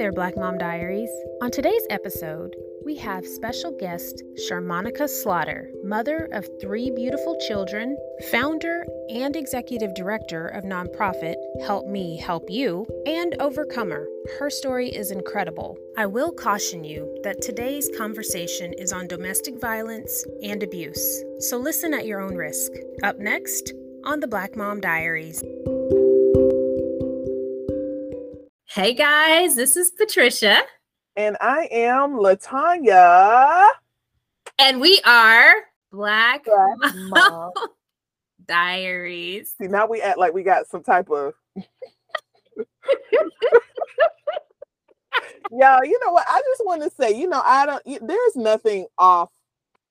[0.00, 1.10] there, Black Mom Diaries.
[1.42, 7.98] On today's episode, we have special guest Sharmonica Slaughter, mother of three beautiful children,
[8.32, 11.34] founder and executive director of nonprofit
[11.66, 14.08] Help Me Help You, and overcomer.
[14.38, 15.76] Her story is incredible.
[15.98, 21.92] I will caution you that today's conversation is on domestic violence and abuse, so listen
[21.92, 22.72] at your own risk.
[23.02, 25.44] Up next on the Black Mom Diaries.
[28.72, 30.60] Hey guys, this is Patricia.
[31.16, 33.66] And I am Latanya.
[34.60, 35.54] And we are
[35.90, 37.50] Black, Black Mom.
[38.46, 39.54] Diaries.
[39.60, 41.34] See, now we act like we got some type of.
[45.50, 46.26] Y'all, you know what?
[46.28, 49.30] I just want to say, you know, I don't, there's nothing off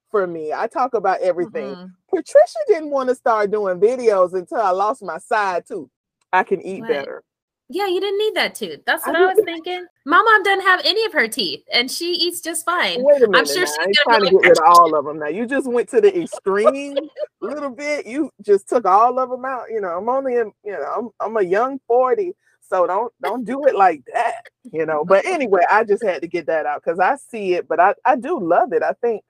[0.09, 0.53] for me.
[0.53, 1.75] I talk about everything.
[1.75, 1.91] Mhm.
[2.09, 5.89] Patricia didn't want to start doing videos until I lost my side tooth.
[6.31, 6.87] I can eat What?
[6.87, 7.23] better.
[7.71, 8.79] Yeah, you didn't need that tooth.
[8.87, 9.85] That's what I, was thinking.
[10.03, 13.03] My mom doesn't have any of her teeth, and she eats just fine.
[13.03, 13.47] Wait a minute.
[13.47, 13.65] sure now.
[13.65, 15.27] she's I trying to get rid of all of them now.
[15.27, 18.07] You just went to the extreme a little bit.
[18.07, 19.65] You just took all of them out.
[19.69, 23.45] You know, I'm only in, you know, I'm I'm a young 40, so don't don't
[23.45, 25.05] do it like that, you know.
[25.05, 27.93] But anyway, I just had to get that out because I see it, but I,
[28.03, 28.81] I do love it.
[28.81, 29.21] I think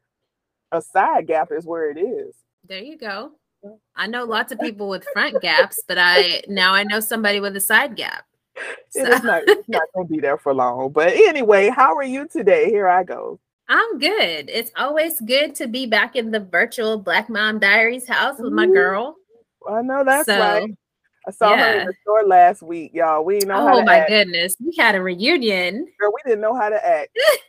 [0.72, 2.36] a side gap is where it is.
[2.66, 3.34] There you go.
[3.98, 7.54] I know lots of people with front gaps, but I now I know somebody with
[7.58, 8.24] a side gap.
[8.96, 10.92] It So- is not it's not gonna be there for long.
[10.92, 12.70] But anyway, how are you today?
[12.70, 13.40] Here I go.
[13.68, 14.50] I'm good.
[14.50, 18.66] It's always good to be back in the virtual Black Mom Diaries house with my
[18.66, 19.16] girl.
[19.70, 20.76] I know that's So, right.
[21.28, 23.24] I saw her in the store last week, y'all.
[23.24, 24.10] We didn't know how Oh to my act.
[24.10, 25.86] goodness, we had a reunion.
[26.00, 27.10] Girl, we didn't know how to act.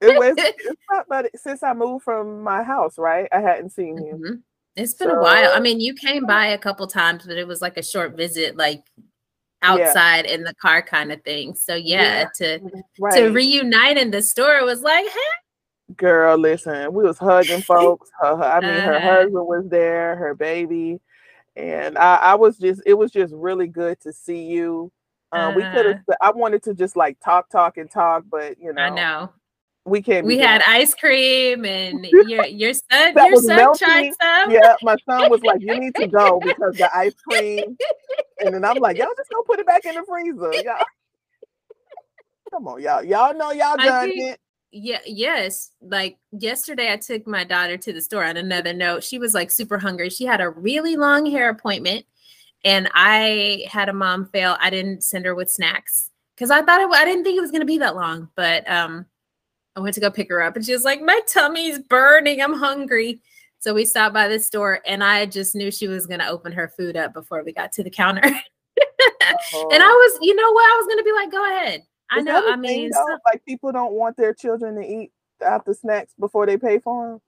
[0.00, 3.26] It was it's not but since I moved from my house, right?
[3.32, 4.14] I hadn't seen you.
[4.16, 4.42] Mhm.
[4.76, 5.52] It's been a while.
[5.54, 8.54] I mean, you came by a couple times, but it was like a short visit,
[8.56, 8.82] like
[9.64, 9.72] Yeah.
[9.72, 11.54] outside in the car kind of thing.
[11.54, 12.60] So yeah, to
[12.98, 13.14] Right.
[13.14, 18.10] to reunite in the store was like, hey, Girl, listen, we was hugging folks.
[18.20, 19.16] Her, I mean, her Uh-huh.
[19.16, 20.98] husband was there, her baby,
[21.56, 22.82] and I, I was just.
[22.86, 24.90] It was just really good to see you.
[25.32, 26.00] Um, we could have.
[26.20, 28.94] I wanted to just like talk, talk, and talk, but you know, Uh-huh.
[28.94, 29.32] I know.
[29.86, 30.26] We can't.
[30.26, 33.86] We had ice cream and your your son, your son melting.
[33.86, 34.50] tried some.
[34.50, 37.76] Yeah, my son was like, "You need to go because the ice cream,"
[38.40, 40.84] and then I'm like, "Y'all just gonna put it back in the freezer." Y'all.
[42.50, 43.02] Come on, y'all.
[43.02, 44.40] Y'all know y'all done think- it.
[44.76, 45.70] Yeah, yes.
[45.80, 48.24] Like yesterday, I took my daughter to the store.
[48.24, 50.10] On another note, she was like super hungry.
[50.10, 52.06] She had a really long hair appointment,
[52.64, 54.56] and I had a mom fail.
[54.60, 57.52] I didn't send her with snacks because I thought it, I didn't think it was
[57.52, 58.30] going to be that long.
[58.34, 59.06] But um,
[59.76, 62.40] I went to go pick her up, and she was like, "My tummy's burning.
[62.42, 63.20] I'm hungry."
[63.60, 66.52] So we stopped by the store, and I just knew she was going to open
[66.52, 68.22] her food up before we got to the counter.
[68.24, 70.64] and I was, you know what?
[70.64, 72.36] I was going to be like, "Go ahead." I Is know.
[72.36, 73.06] I a I thing, mean, though?
[73.08, 75.12] some- like people don't want their children to eat
[75.44, 77.20] after snacks before they pay for them.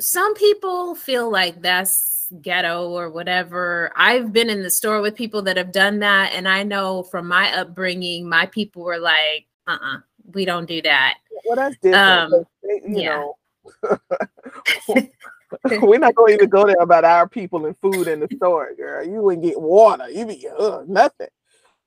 [0.00, 3.92] some people feel like that's ghetto or whatever.
[3.96, 7.28] I've been in the store with people that have done that, and I know from
[7.28, 9.96] my upbringing, my people were like, "Uh, uh
[10.32, 12.32] we don't do that." Well, that's different.
[12.32, 13.08] Um, they- you yeah.
[13.08, 13.36] know,
[15.82, 18.74] we're not going to even go there about our people and food in the store,
[18.76, 19.04] girl.
[19.04, 20.08] You wouldn't get water.
[20.10, 21.28] You'd be uh, nothing.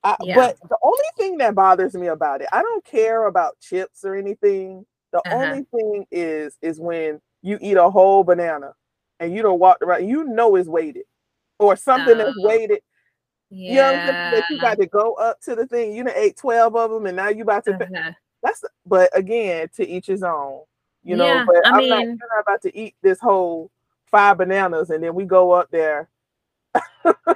[0.04, 0.36] I, Yeah.
[0.36, 4.16] But the only thing that bothers me about it, I don't care about chips or
[4.16, 4.86] anything.
[5.12, 5.36] The Uh-huh.
[5.36, 8.74] only thing is, is when you eat a whole banana
[9.20, 11.04] and you don't walk around, you know it's weighted,
[11.60, 12.80] or something that's Oh, weighted.
[13.50, 14.18] You know what I'm saying?
[14.18, 14.32] Yeah.
[14.32, 15.96] That you got to go up to the thing.
[15.96, 17.76] You done ate twelve of them, and now you about to.
[17.76, 18.12] Uh-huh.
[18.48, 20.62] That's but again, to each his own.
[21.04, 23.70] You know, Yeah, but I I'm not, mean- you're not about to eat this whole
[24.10, 26.10] five bananas and then we go up there.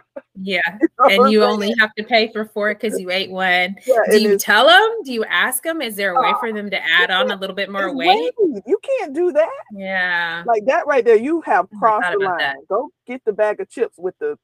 [0.44, 0.62] Yeah.
[0.82, 3.76] You know And you only have to pay for four because you ate one.
[3.86, 5.04] Yeah, Do you tell them?
[5.04, 5.82] Do you ask them?
[5.82, 8.32] Is there a way Oh, for them to add on a little bit more weight?
[8.66, 9.50] You can't do that.
[9.72, 10.42] Yeah.
[10.48, 12.38] Like that right there, you have oh crossed the line.
[12.40, 12.56] that.
[12.70, 14.40] Go get the bag of chips with the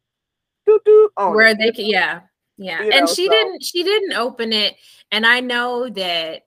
[0.67, 1.57] doo doo on where it.
[1.57, 2.19] they can yeah
[2.57, 4.75] yeah You and know, she so- didn't she didn't open it
[5.13, 6.43] and i know that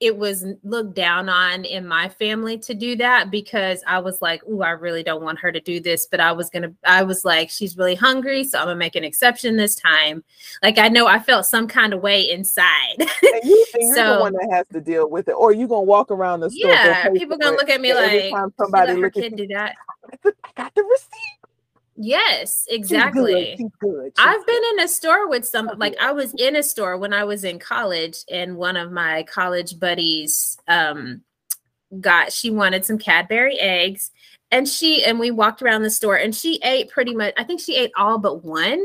[0.00, 4.40] it was looked down on in my family to do that because i was like
[4.48, 7.24] oh i really don't want her to do this but i was gonna i was
[7.24, 10.22] like she's really hungry so i'm gonna make an exception this time
[10.62, 12.64] like i know i felt some kind of way inside
[12.98, 13.08] And,
[13.44, 16.10] you, you're So- the one that has to deal with it, or you gonna walk
[16.12, 16.70] around the store.
[16.70, 19.74] yeah people gonna look at me like time "She somebody let her kid do that
[20.24, 21.37] I got the receipt.
[21.98, 23.58] Yes She's exactly good.
[23.58, 24.12] She's good.
[24.16, 24.72] She's I've been good.
[24.72, 25.96] in a store with some like.
[26.00, 29.78] I was in a store when I was in college and one of my college
[29.78, 31.22] buddies um
[32.00, 34.10] got she wanted some Cadbury eggs
[34.50, 37.60] and she and we walked around the store and she ate pretty much I think
[37.60, 38.82] she ate all but one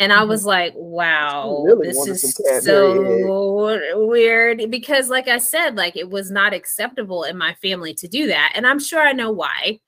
[0.00, 4.70] And I was like, wow, really this is so weird.
[4.70, 8.52] Because, like I said, like it was not acceptable in my family to do that.
[8.54, 9.80] And I'm sure I know why.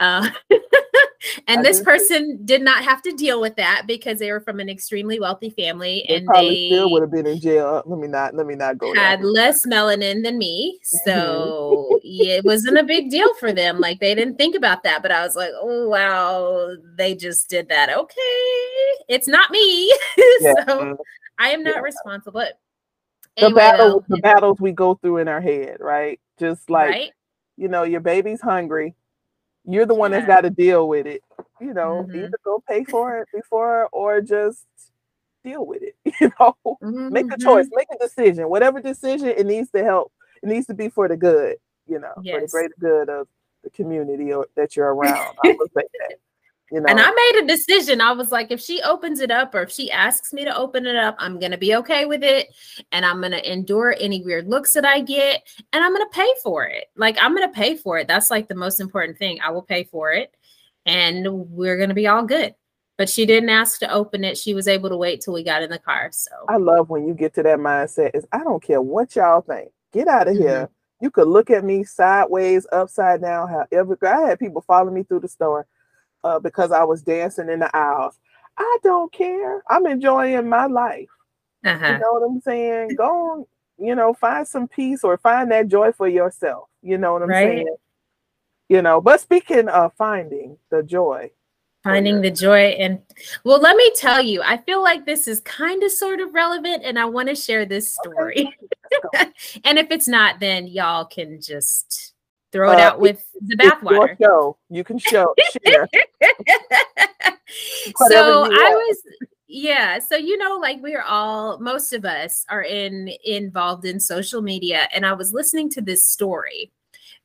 [0.00, 0.30] Uh,
[1.46, 4.58] and I this person did not have to deal with that because they were from
[4.60, 7.82] an extremely wealthy family they and they still would have been in jail.
[7.84, 8.94] Let me not let me not go.
[8.94, 9.32] Had down.
[9.32, 10.78] less melanin than me.
[10.82, 11.96] So mm-hmm.
[12.02, 13.78] yeah, it wasn't a big deal for them.
[13.78, 15.02] Like they didn't think about that.
[15.02, 17.94] But I was like, oh wow, they just did that.
[17.96, 18.16] Okay.
[19.08, 19.92] It's not me.
[20.40, 20.54] Yeah.
[20.66, 20.96] so
[21.38, 21.80] I am not yeah.
[21.80, 22.40] responsible.
[23.36, 26.18] Anyway, the battle, though, the battles we go through in our head, right?
[26.38, 27.10] Just like right?
[27.56, 28.94] you know, your baby's hungry
[29.64, 30.18] you're the one yeah.
[30.18, 31.22] that's got to deal with it.
[31.60, 32.16] You know, mm-hmm.
[32.16, 34.64] either go pay for it before or just
[35.44, 35.94] deal with it.
[36.20, 37.12] You know, mm-hmm.
[37.12, 38.48] make a choice, make a decision.
[38.50, 40.12] Whatever decision it needs to help,
[40.42, 41.56] it needs to be for the good.
[41.86, 42.34] You know, yes.
[42.34, 43.28] for the greater good of
[43.64, 45.36] the community or, that you're around.
[45.44, 46.16] I would say that.
[46.70, 46.86] You know?
[46.88, 48.00] And I made a decision.
[48.00, 50.86] I was like, if she opens it up or if she asks me to open
[50.86, 52.48] it up, I'm going to be okay with it.
[52.92, 55.42] And I'm going to endure any weird looks that I get.
[55.72, 56.84] And I'm going to pay for it.
[56.96, 58.06] Like, I'm going to pay for it.
[58.06, 59.40] That's like the most important thing.
[59.40, 60.32] I will pay for it.
[60.86, 62.54] And we're going to be all good.
[62.96, 64.38] But she didn't ask to open it.
[64.38, 66.10] She was able to wait till we got in the car.
[66.12, 69.40] So I love when you get to that mindset is I don't care what y'all
[69.40, 69.70] think.
[69.92, 70.42] Get out of mm-hmm.
[70.42, 70.68] here.
[71.00, 73.96] You could look at me sideways, upside down, however.
[74.06, 75.66] I had people follow me through the store
[76.24, 78.18] uh, because I was dancing in the aisles.
[78.56, 79.62] I don't care.
[79.68, 81.08] I'm enjoying my life.
[81.64, 81.86] Uh-huh.
[81.86, 82.94] You know what I'm saying?
[82.96, 83.46] Go on,
[83.78, 86.68] you know, find some peace or find that joy for yourself.
[86.82, 87.58] You know what I'm right.
[87.58, 87.76] saying?
[88.68, 91.30] You know, but speaking of finding the joy,
[91.82, 93.00] finding the joy and
[93.42, 96.82] well let me tell you i feel like this is kind of sort of relevant
[96.84, 98.54] and i want to share this story
[99.14, 99.24] okay.
[99.64, 102.12] and if it's not then y'all can just
[102.52, 104.16] throw it uh, out with the bathwater.
[104.20, 104.56] Show.
[104.68, 105.34] You can show
[108.08, 109.02] so I was
[109.52, 114.42] yeah so you know like we're all most of us are in involved in social
[114.42, 116.70] media and i was listening to this story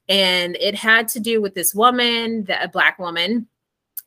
[0.09, 3.47] and it had to do with this woman that a black woman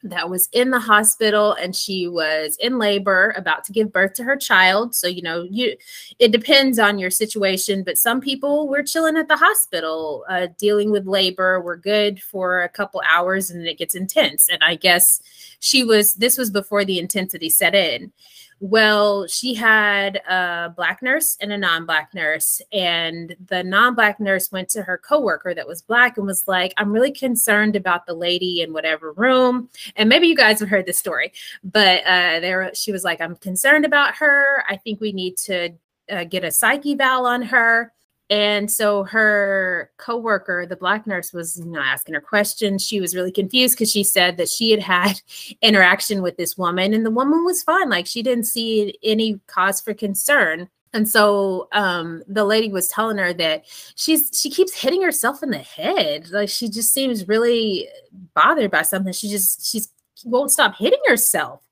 [0.05, 4.25] that was in the hospital and she was in labor about to give birth to
[4.25, 4.95] her child.
[4.95, 5.77] So you know you
[6.19, 10.91] it depends on your situation but some people were chilling at the hospital uh, dealing
[10.91, 14.49] with labor were good for a couple hours and then it gets intense.
[14.49, 15.21] And i guess
[15.61, 18.13] she was this was before the intensity set in
[18.61, 24.69] well, she had a black nurse and a non-black nurse, and the non-black nurse went
[24.71, 28.63] to her coworker that was black and was like, "I'm really concerned about the lady
[28.63, 31.33] in whatever room." And maybe you guys have heard this story,
[31.63, 34.65] but uh, there she was like, "I'm concerned about her.
[34.69, 35.71] I think we need to
[36.11, 37.93] uh, get a psyche eval on her."
[38.31, 42.87] And so her coworker, the black nurse, was you know, asking her questions.
[42.87, 45.21] She was really confused because she said that she had had
[45.63, 47.89] interaction with this woman, and the woman was fine.
[47.89, 50.69] Like she didn't see any cause for concern.
[50.95, 53.65] And so um, the lady was telling her that
[53.95, 56.31] she's she keeps hitting herself in the head.
[56.31, 57.89] Like she just seems really
[58.35, 59.13] bothered by something.
[59.13, 59.89] She just she's
[60.25, 61.63] won't stop hitting herself.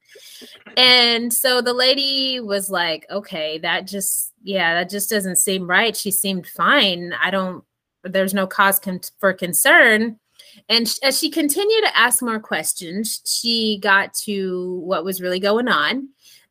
[0.76, 5.96] And so the lady was like, okay, that just, yeah, that just doesn't seem right.
[5.96, 7.12] She seemed fine.
[7.20, 7.64] I don't,
[8.04, 10.20] there's no cause con- for concern.
[10.68, 15.40] And sh- as she continued to ask more questions, she got to what was really
[15.40, 16.10] going on.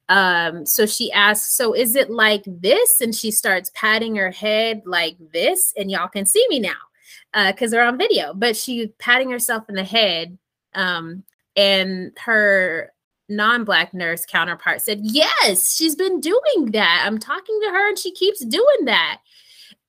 [0.10, 3.00] Um, so she asked, So is it like this?
[3.00, 7.72] And she starts patting her head like this, and y'all can see me now because
[7.72, 8.34] uh, they're on video.
[8.34, 10.38] But she patting herself in the head.
[10.74, 11.24] Um,
[11.56, 12.92] and her
[13.30, 17.04] non-black nurse counterpart said yes she's been doing that.
[17.06, 19.20] I'm talking to her and she keeps doing that.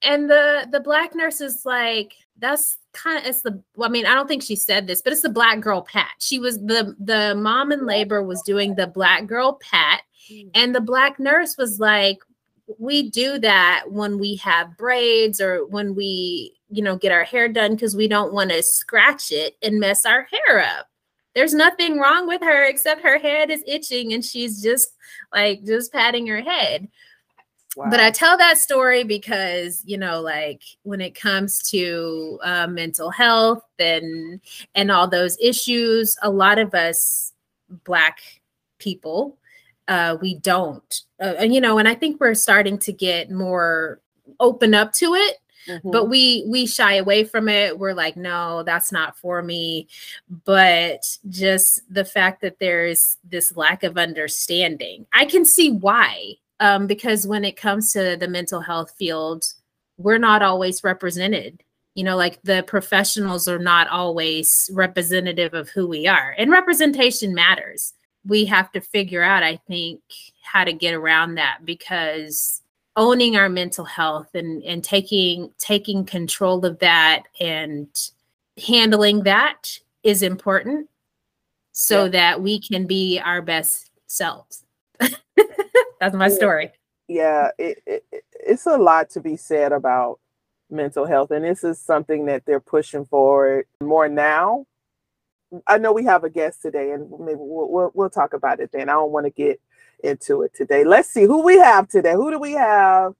[0.02, 4.06] And the the black nurse is like that's kind of it's the well, i mean
[4.06, 6.10] i don't think she said this but it's the black girl pat.
[6.18, 10.50] She was the the mom in labor was doing the black girl pat mm.
[10.54, 12.18] and the black nurse was like
[12.78, 17.48] we do that when we have braids or when we you know get our hair
[17.48, 20.88] done because we don't want to scratch it and mess our hair up
[21.36, 24.96] there's nothing wrong with her except her head is itching and she's just
[25.34, 26.88] like just patting her head.
[27.76, 27.90] Wow.
[27.90, 33.10] But I tell that story because you know, like when it comes to uh, mental
[33.10, 34.40] health and
[34.74, 37.34] and all those issues, a lot of us
[37.84, 38.20] Black
[38.78, 39.36] people,
[39.88, 44.00] uh, we don't, uh, you know, and I think we're starting to get more
[44.40, 45.36] open up to it
[45.68, 45.90] Mm-hmm.
[45.90, 47.78] but we we shy away from it.
[47.78, 49.88] We're like no that's not for me.
[50.44, 55.06] But just the fact that there's this lack of understanding.
[55.12, 59.44] I can see why um, because when it comes to the mental health field
[59.98, 61.62] we're not always represented.
[61.94, 67.34] You know like the professionals are not always representative of who we are and representation
[67.34, 67.94] matters.
[68.26, 70.00] We have to figure out, I think,
[70.42, 72.60] how to get around that because
[72.96, 77.88] owning our mental health and and taking taking control of that and
[78.66, 80.88] handling that is important
[81.72, 82.10] so yeah.
[82.10, 84.64] that we can be our best selves.
[86.00, 86.72] That's my story.
[87.06, 90.18] Yeah, it, it, it's a lot to be said about
[90.70, 94.66] mental health, and this is something that they're pushing forward more now.
[95.66, 98.70] I know we have a guest today, and maybe we'll, we'll, we'll talk about it
[98.72, 98.88] then.
[98.88, 99.60] I don't want to get
[100.02, 100.84] into it today.
[100.84, 102.12] Let's see who we have today.
[102.12, 103.12] Who do we have?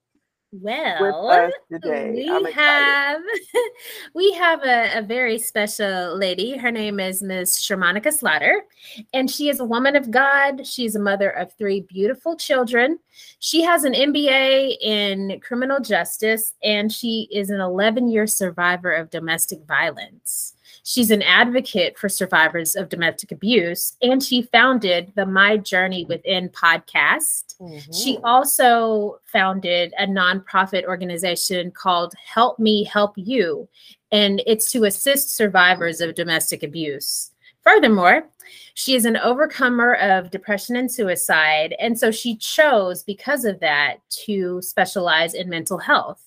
[1.01, 1.51] Well,
[2.45, 3.21] we have
[4.15, 6.57] we have a, a, very special lady.
[6.57, 8.65] Her name is Miss Shermonica Slaughter,
[9.13, 10.67] and she is a woman of God.
[10.67, 12.99] She's a mother of three beautiful children.
[13.41, 19.11] She has an MBA in criminal justice, and she is an 11 year survivor of
[19.11, 20.56] domestic violence.
[20.89, 26.49] She's an advocate for survivors of domestic abuse, and she founded the My Journey Within
[26.49, 27.57] podcast.
[27.61, 27.93] Mm-hmm.
[27.93, 33.69] She also founded a nonprofit organization called Help Me Help You,
[34.13, 37.33] and it's to assist survivors of domestic abuse.
[37.63, 38.29] Furthermore,
[38.75, 43.97] she is an overcomer of depression and suicide, and so she chose, because of that,
[44.11, 46.23] to specialize in mental health.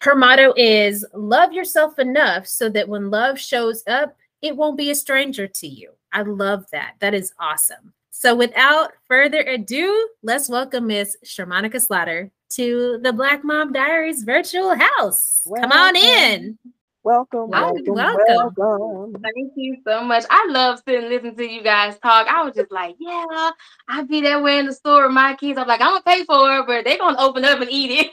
[0.00, 4.90] Her motto is love yourself enough so that when love shows up, it won't be
[4.90, 5.92] a stranger to you.
[6.10, 6.94] I love that.
[7.00, 7.92] That is awesome.
[8.10, 14.74] So without further ado, let's welcome Miss Shermonica Slaughter to the Black Mom Diaries virtual
[14.74, 15.46] house.
[15.60, 16.58] Come on in.
[17.02, 19.22] Welcome, welcome, welcome, welcome.
[19.22, 20.24] Thank you so much.
[20.28, 22.26] I love sitting listening to you guys talk.
[22.26, 23.50] I was just like, yeah,
[23.88, 25.58] I'd be that way in the store with my kids.
[25.58, 28.10] I'm like, I'm gonna pay for it, but they're gonna open up and eat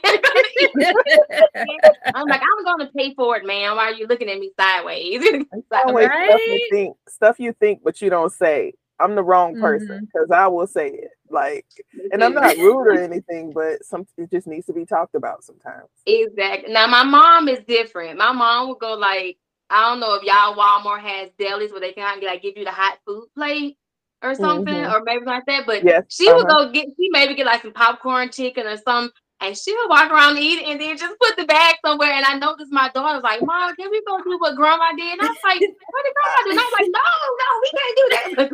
[2.14, 3.76] I'm like, I'm gonna pay for it, man.
[3.76, 5.20] Why are you looking at me sideways?
[5.70, 6.26] right?
[6.26, 8.72] stuff you think, stuff you think, but you don't say.
[9.00, 10.42] I'm the wrong person because mm-hmm.
[10.42, 11.10] I will say it.
[11.30, 11.66] Like,
[12.12, 15.44] and I'm not rude or anything, but some it just needs to be talked about
[15.44, 15.88] sometimes.
[16.06, 16.72] Exactly.
[16.72, 18.18] Now my mom is different.
[18.18, 19.38] My mom would go like,
[19.70, 22.70] I don't know if y'all Walmart has delis where they can like give you the
[22.70, 23.76] hot food plate
[24.22, 24.92] or something, mm-hmm.
[24.92, 25.64] or maybe like that.
[25.66, 26.38] But yes, she uh-huh.
[26.38, 30.10] would go get she maybe get like some popcorn chicken or some and she'll walk
[30.10, 32.10] around and eat it and then just put the bag somewhere.
[32.10, 35.12] And I noticed my daughter was like, Mom, can we go do what grandma did?
[35.12, 36.50] And I was like, What did grandma do?
[36.50, 37.06] And I was like, No,
[37.40, 38.50] no, we can't do that.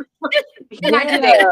[0.69, 1.15] we cannot yeah.
[1.15, 1.47] do that.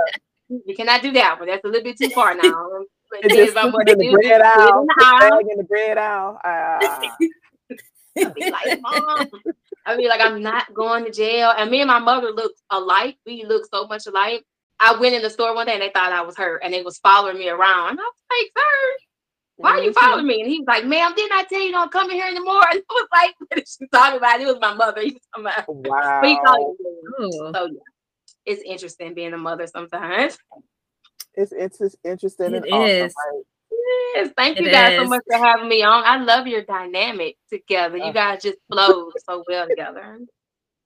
[0.68, 2.70] We cannot do that, but that's a little bit too far now.
[3.16, 6.40] It just I'm in the bread aisle, the in the bread aisle.
[6.44, 9.30] I'd be like, Mom.
[9.86, 11.54] I mean, like, I'm not going to jail.
[11.56, 13.18] And me and my mother look alike.
[13.26, 14.44] We look so much alike.
[14.80, 16.82] I went in the store one day and they thought I was her and they
[16.82, 17.92] was following me around.
[17.92, 18.98] And I was like, sir,
[19.64, 20.42] why are you following me?
[20.42, 22.64] And he was like, ma'am, didn't I tell you don't come in here anymore?
[22.72, 24.42] And I was like, what is she talking about?
[24.42, 25.02] It was my mother.
[25.04, 26.20] He was talking about, wow.
[26.22, 27.52] But he oh.
[27.54, 27.80] so yeah,
[28.46, 30.38] it's interesting being a mother sometimes.
[31.36, 33.14] It's it's just interesting it and is.
[33.16, 33.44] awesome.
[34.16, 35.00] Yes, thank it you guys is.
[35.00, 36.04] so much for having me on.
[36.04, 37.98] I love your dynamic together.
[37.98, 40.20] You guys just flow so well together.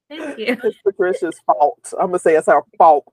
[0.08, 0.56] Thank you.
[0.62, 1.92] It's Patricia's fault.
[1.98, 3.12] I'm gonna say it's her fault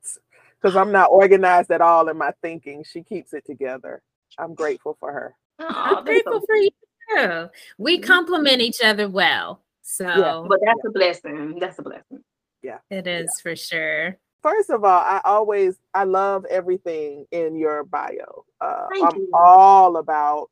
[0.61, 2.83] because I'm not organized at all in my thinking.
[2.87, 4.03] She keeps it together.
[4.37, 5.35] I'm grateful for her.
[5.59, 6.69] Oh, I'm grateful so for you.
[7.15, 7.49] Too.
[7.77, 9.61] We complement each other well.
[9.83, 10.89] So, yeah, but that's yeah.
[10.89, 11.59] a blessing.
[11.59, 12.23] That's a blessing.
[12.63, 13.41] Yeah, it is yeah.
[13.43, 14.17] for sure.
[14.41, 18.45] First of all, I always I love everything in your bio.
[18.59, 19.29] Uh, I'm you.
[19.33, 20.49] all about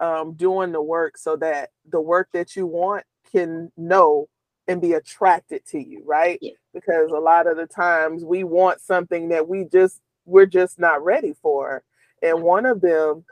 [0.00, 4.28] um, doing the work so that the work that you want can know
[4.68, 6.38] and be attracted to you, right?
[6.42, 6.52] Yeah.
[6.74, 11.04] Because a lot of the times we want something that we just we're just not
[11.04, 11.82] ready for.
[12.22, 13.24] And one of them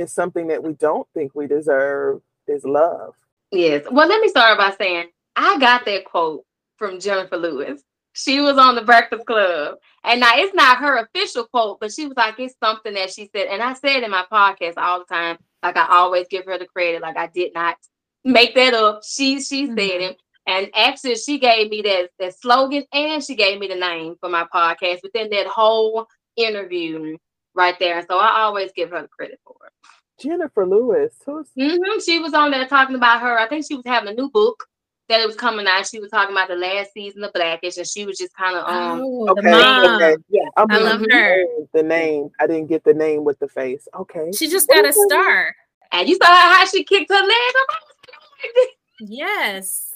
[0.00, 3.14] is something that we don't think we deserve is love.
[3.50, 3.84] Yes.
[3.90, 6.44] Well, let me start by saying I got that quote
[6.76, 7.82] from Jennifer Lewis.
[8.12, 9.78] She was on the Breakfast Club.
[10.02, 13.30] And now it's not her official quote, but she was like, it's something that she
[13.34, 13.46] said.
[13.48, 16.66] And I said in my podcast all the time, like I always give her the
[16.66, 17.02] credit.
[17.02, 17.76] Like I did not
[18.24, 19.02] make that up.
[19.04, 19.78] She she mm-hmm.
[19.78, 20.22] said it.
[20.46, 24.28] And actually, she gave me that, that slogan and she gave me the name for
[24.28, 27.16] my podcast within that whole interview
[27.54, 28.04] right there.
[28.08, 29.72] So I always give her the credit for it.
[30.20, 32.00] Jennifer Lewis, who's mm-hmm.
[32.04, 33.38] she was on there talking about her.
[33.38, 34.64] I think she was having a new book
[35.08, 35.86] that it was coming out.
[35.86, 38.68] She was talking about the last season of Blackish, and she was just kind of
[38.68, 39.00] um.
[39.02, 41.44] Oh, okay, okay, yeah, I'm i love her.
[41.72, 43.88] The name I didn't get the name with the face.
[43.94, 45.54] Okay, she just got a star.
[45.92, 48.68] And you saw how she kicked her leg.
[49.00, 49.94] yes.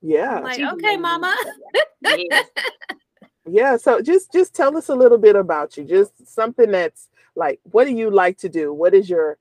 [0.00, 0.36] Yeah.
[0.36, 1.34] I'm like okay, Mama.
[2.02, 2.46] yes
[3.48, 7.60] yeah so just just tell us a little bit about you just something that's like
[7.64, 9.38] what do you like to do what is your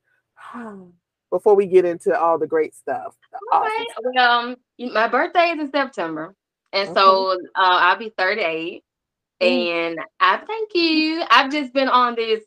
[1.32, 3.16] before we get into all the great stuff
[3.52, 3.72] awesome.
[4.14, 4.56] well um
[4.94, 6.36] my birthday is in september
[6.74, 8.84] and so uh, i'll be 38
[9.44, 11.24] And I thank you.
[11.30, 12.44] I've just been on this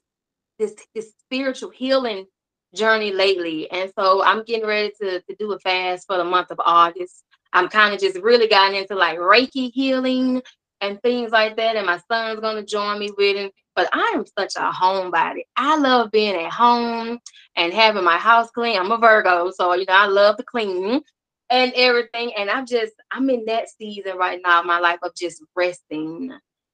[0.58, 2.26] this this spiritual healing
[2.74, 3.70] journey lately.
[3.70, 7.24] And so I'm getting ready to, to do a fast for the month of August.
[7.52, 10.42] I'm kind of just really gotten into like Reiki healing
[10.80, 11.76] and things like that.
[11.76, 13.50] And my son's gonna join me with him.
[13.74, 15.42] But I am such a homebody.
[15.56, 17.18] I love being at home
[17.56, 18.78] and having my house clean.
[18.78, 21.02] I'm a Virgo, so you know I love to clean
[21.50, 22.32] and everything.
[22.36, 26.32] And I'm just I'm in that season right now, my life of just resting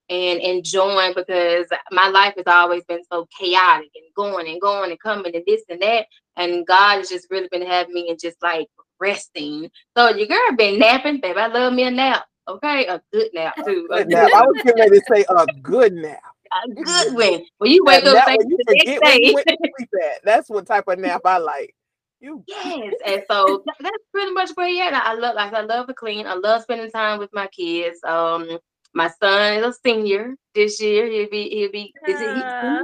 [0.08, 5.00] and enjoying because my life has always been so chaotic and going and going and
[5.00, 6.06] coming and this and that.
[6.36, 8.68] And God has just really been having me and just like
[9.00, 9.70] resting.
[9.96, 11.36] So your girl been napping, babe.
[11.36, 12.26] I love me a nap.
[12.48, 13.86] Okay, a good nap too.
[13.88, 14.30] Good nap.
[14.34, 16.22] I was getting ready to say a good nap.
[16.64, 17.46] A good one.
[17.58, 20.24] When you wake up, say you forget when you went to sleep at.
[20.24, 21.74] That's what type of nap I like.
[22.20, 25.00] You yes, and so that's pretty much where yeah.
[25.02, 26.26] I love like I love to clean.
[26.26, 27.98] I love spending time with my kids.
[28.04, 28.58] Um,
[28.94, 31.06] my son is a senior this year.
[31.06, 32.80] He'll be he'll be uh.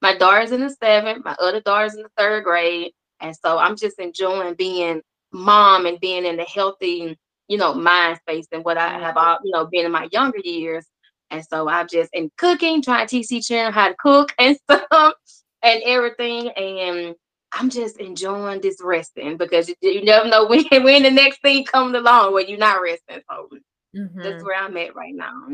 [0.00, 2.92] my daughter's in the seventh, my other daughter's in the third grade.
[3.20, 8.18] And so I'm just enjoying being mom and being in the healthy, you know, mind
[8.18, 10.86] space and what I have all, you know, been in my younger years.
[11.30, 15.14] And so I've just in cooking, trying to teach them how to cook and stuff
[15.62, 16.50] and everything.
[16.50, 17.14] And
[17.52, 21.64] I'm just enjoying this resting because you, you never know when, when the next thing
[21.64, 23.20] comes along where you're not resting.
[23.30, 23.48] So
[23.94, 24.22] Mm-hmm.
[24.22, 25.48] That's where I'm at right now.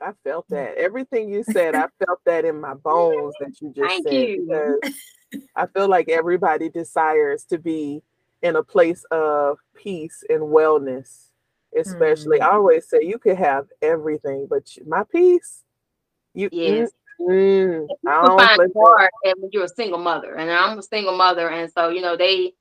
[0.00, 0.76] I felt that.
[0.76, 4.12] Everything you said, I felt that in my bones that you just Thank said.
[4.12, 4.46] You.
[4.46, 4.94] Because
[5.56, 8.02] I feel like everybody desires to be
[8.42, 11.28] in a place of peace and wellness.
[11.76, 12.50] Especially, mm-hmm.
[12.50, 15.62] I always say you could have everything, but my peace,
[16.34, 16.90] you yes.
[17.20, 21.48] Mm, I don't find hard when you're a single mother, and I'm a single mother,
[21.48, 22.52] and so you know they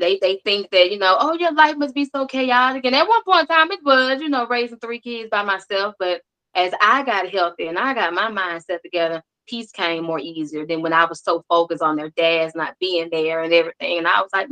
[0.00, 3.06] they they think that you know oh your life must be so chaotic and at
[3.06, 6.22] one point in time it was you know raising three kids by myself but
[6.54, 10.82] as i got healthy and i got my mindset together peace came more easier than
[10.82, 14.20] when i was so focused on their dads not being there and everything and i
[14.20, 14.48] was like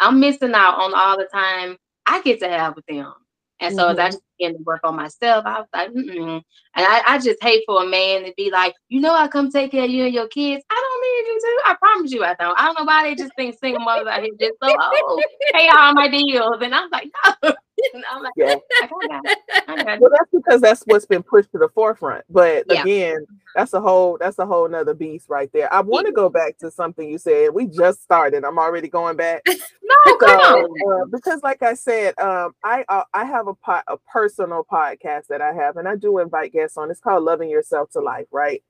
[0.00, 3.12] i'm missing out on all the time i get to have with them
[3.60, 3.92] and so mm-hmm.
[3.92, 6.36] as I just began to work on myself, I was like, Mm-mm.
[6.36, 6.42] and
[6.86, 9.72] I, I just hate for a man to be like, you know, I come take
[9.72, 10.64] care of you and your kids.
[10.70, 11.68] I don't need you to.
[11.68, 12.58] I promise you, I don't.
[12.58, 15.68] I don't know why they just think single mothers out here just so oh, pay
[15.68, 17.10] all my deals, and I'm like,
[17.42, 17.52] no.
[17.94, 18.56] And I'm like, yeah.
[19.98, 22.24] well, that's because that's what's been pushed to the forefront.
[22.28, 22.82] But yeah.
[22.82, 25.72] again, that's a whole that's a whole nother beast right there.
[25.72, 27.54] I want to go back to something you said.
[27.54, 28.44] We just started.
[28.44, 29.42] I'm already going back.
[29.46, 31.02] no, come on.
[31.02, 35.28] Uh, because, like I said, um, I uh, I have a po- a personal podcast
[35.28, 36.90] that I have, and I do invite guests on.
[36.90, 38.62] It's called Loving Yourself to Life, right?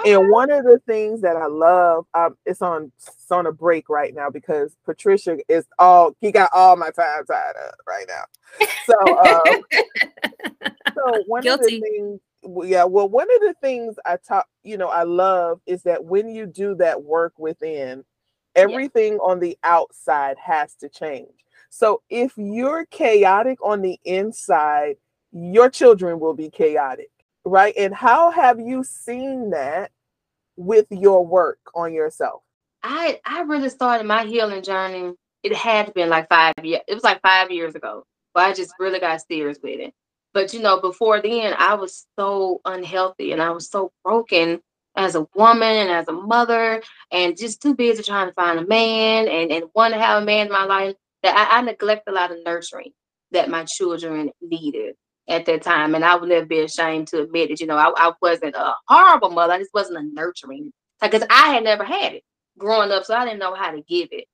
[0.00, 0.14] Okay.
[0.14, 3.88] And one of the things that I love, um, it's on it's on a break
[3.88, 8.66] right now because Patricia is all he got all my time tied up right now.
[8.86, 9.62] So, um,
[10.94, 11.76] so one Guilty.
[11.76, 12.20] of the things,
[12.64, 16.28] yeah, well, one of the things I talk, you know, I love is that when
[16.28, 18.04] you do that work within,
[18.56, 19.18] everything yeah.
[19.18, 21.30] on the outside has to change.
[21.70, 24.96] So if you're chaotic on the inside,
[25.32, 27.11] your children will be chaotic
[27.44, 27.74] right?
[27.76, 29.90] And how have you seen that
[30.56, 32.42] with your work on yourself?
[32.82, 35.14] I I really started my healing journey.
[35.42, 36.82] It had been like five years.
[36.88, 39.94] It was like five years ago, but I just really got serious with it.
[40.34, 44.60] But you know, before then, I was so unhealthy and I was so broken
[44.96, 48.66] as a woman and as a mother, and just too busy trying to find a
[48.66, 52.08] man and and want to have a man in my life that I, I neglect
[52.08, 52.92] a lot of nurturing
[53.30, 54.96] that my children needed
[55.28, 55.94] at that time.
[55.94, 57.60] And I would never be ashamed to admit it.
[57.60, 59.54] You know, I, I wasn't a horrible mother.
[59.54, 62.24] I just wasn't a nurturing because I had never had it
[62.58, 63.04] growing up.
[63.04, 64.26] So I didn't know how to give it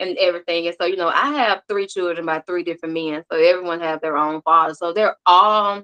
[0.00, 0.66] and everything.
[0.66, 3.22] And so, you know, I have three children by three different men.
[3.30, 4.74] So everyone have their own father.
[4.74, 5.82] So they're all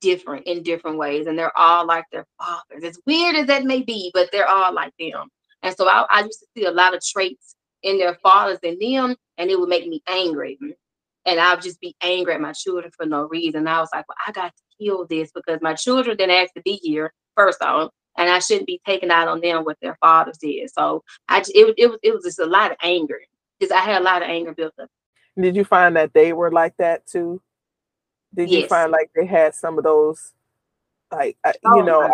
[0.00, 1.26] different in different ways.
[1.26, 2.84] And they're all like their fathers.
[2.84, 5.28] As weird as that may be, but they're all like them.
[5.62, 8.80] And so I, I used to see a lot of traits in their fathers and
[8.80, 10.58] them, and it would make me angry
[11.26, 13.66] and I'll just be angry at my children for no reason.
[13.66, 16.62] I was like, well, I got to heal this because my children didn't ask to
[16.62, 20.38] be here first off, and I shouldn't be taking out on them what their fathers
[20.38, 20.70] did.
[20.70, 23.20] So I it, it was it was just a lot of anger
[23.58, 24.88] because I had a lot of anger built up.
[25.38, 27.42] Did you find that they were like that too?
[28.34, 28.62] Did yes.
[28.62, 30.32] you find like they had some of those,
[31.10, 32.08] like oh, you know,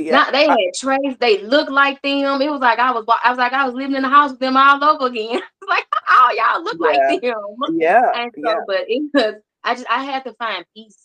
[0.00, 0.12] yeah.
[0.12, 1.16] Not, they had traits.
[1.20, 2.40] They looked like them.
[2.40, 3.04] It was like I was.
[3.22, 5.40] I was like I was living in the house with them all over again.
[5.68, 7.08] like oh y'all look yeah.
[7.08, 7.78] like them.
[7.78, 8.12] Yeah.
[8.14, 8.60] And so, yeah.
[8.66, 9.34] but it was.
[9.62, 10.98] I just I had to find peace.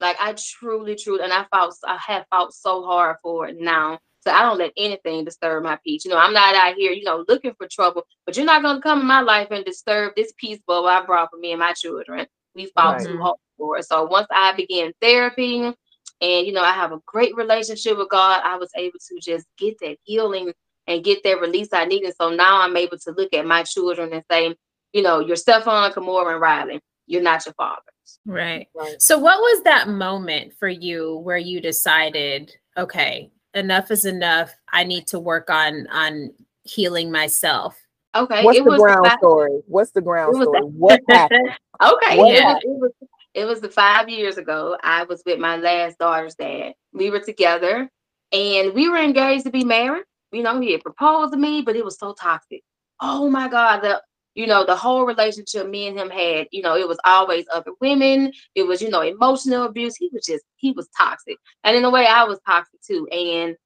[0.00, 1.74] Like I truly, truly, and I fought.
[1.84, 3.98] I have fought so hard for it now.
[4.20, 6.04] So I don't let anything disturb my peace.
[6.04, 8.04] You know, I'm not out here, you know, looking for trouble.
[8.26, 11.30] But you're not gonna come in my life and disturb this peace bubble I brought
[11.30, 12.26] for me and my children.
[12.54, 13.06] We fought right.
[13.06, 13.84] too hard for it.
[13.84, 15.72] So once I began therapy,
[16.20, 18.40] and you know, I have a great relationship with God.
[18.44, 20.52] I was able to just get that healing
[20.86, 22.14] and get that release I needed.
[22.20, 24.54] So now I'm able to look at my children and say,
[24.92, 26.80] you know, you're Stefan, Kamora, and Riley.
[27.06, 27.82] You're not your father.
[28.26, 28.68] Right.
[28.74, 29.00] right.
[29.00, 34.54] So what was that moment for you where you decided, okay, enough is enough.
[34.72, 36.32] I need to work on on
[36.64, 37.78] healing myself.
[38.14, 38.42] Okay.
[38.42, 39.60] What's the ground the story?
[39.66, 40.60] What's the ground story?
[40.62, 41.50] What happened?
[41.82, 42.18] okay.
[42.18, 42.56] What yeah.
[42.62, 44.76] It was, it was, it was the five years ago.
[44.82, 46.74] I was with my last daughter's dad.
[46.92, 47.88] We were together
[48.32, 50.04] and we were engaged to be married.
[50.32, 52.62] You know, he had proposed to me, but it was so toxic.
[53.00, 53.80] Oh my God.
[53.80, 54.02] The
[54.34, 57.72] you know, the whole relationship me and him had, you know, it was always other
[57.80, 58.32] women.
[58.54, 59.96] It was, you know, emotional abuse.
[59.96, 61.38] He was just, he was toxic.
[61.64, 63.08] And in a way, I was toxic too.
[63.08, 63.56] And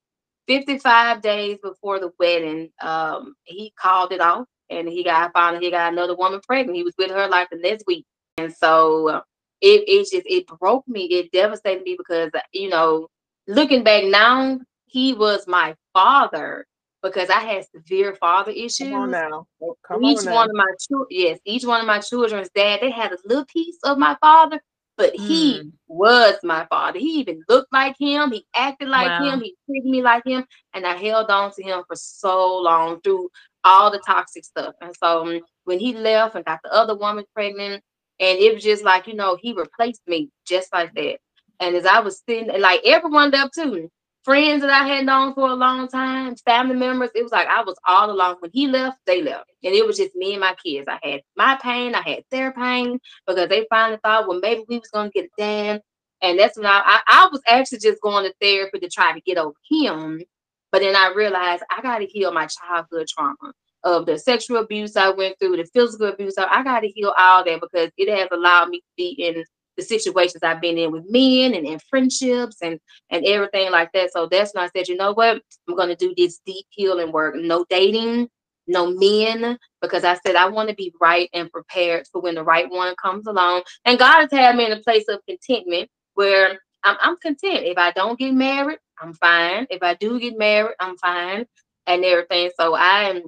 [0.48, 5.70] 55 days before the wedding, um, he called it off and he got found he
[5.70, 6.76] got another woman pregnant.
[6.76, 8.06] He was with her like the next week.
[8.38, 9.22] And so
[9.62, 11.04] it, it just, it broke me.
[11.04, 13.08] It devastated me because, you know,
[13.46, 16.66] looking back now, he was my father
[17.02, 18.90] because I had severe father issues.
[18.90, 19.46] Come on now.
[19.86, 22.90] Come each on one of my children, yes, each one of my children's dad, they
[22.90, 24.60] had a little piece of my father,
[24.96, 25.20] but mm.
[25.20, 25.68] he hmm.
[25.88, 26.98] was my father.
[26.98, 28.32] He even looked like him.
[28.32, 29.30] He acted like wow.
[29.30, 29.40] him.
[29.40, 30.44] He treated me like him,
[30.74, 33.30] and I held on to him for so long through
[33.64, 34.74] all the toxic stuff.
[34.80, 37.82] And so um, when he left and got the other woman pregnant,
[38.20, 41.18] and it was just like you know he replaced me just like that.
[41.60, 43.88] And as I was sitting, like everyone left too
[44.24, 47.10] friends that I had known for a long time, family members.
[47.14, 48.36] It was like I was all alone.
[48.40, 49.50] When he left, they left.
[49.64, 50.86] And it was just me and my kids.
[50.88, 54.78] I had my pain, I had their pain because they finally thought, well, maybe we
[54.78, 55.82] was gonna get a dad.
[56.22, 59.20] And that's when I, I, I was actually just going to therapy to try to
[59.22, 60.22] get over him.
[60.70, 63.52] But then I realized I gotta heal my childhood trauma
[63.84, 66.34] of the sexual abuse I went through, the physical abuse.
[66.38, 69.44] I got to heal all that because it has allowed me to be in
[69.76, 72.78] the situations I've been in with men and in friendships and
[73.10, 74.12] and everything like that.
[74.12, 77.34] So that's when I said, you know what, I'm gonna do this deep healing work.
[77.36, 78.28] No dating,
[78.66, 82.44] no men, because I said I want to be right and prepared for when the
[82.44, 83.62] right one comes along.
[83.84, 87.64] And God has had me in a place of contentment where I'm, I'm content.
[87.64, 89.66] If I don't get married, I'm fine.
[89.70, 91.46] If I do get married, I'm fine
[91.86, 92.50] and everything.
[92.58, 93.22] So I am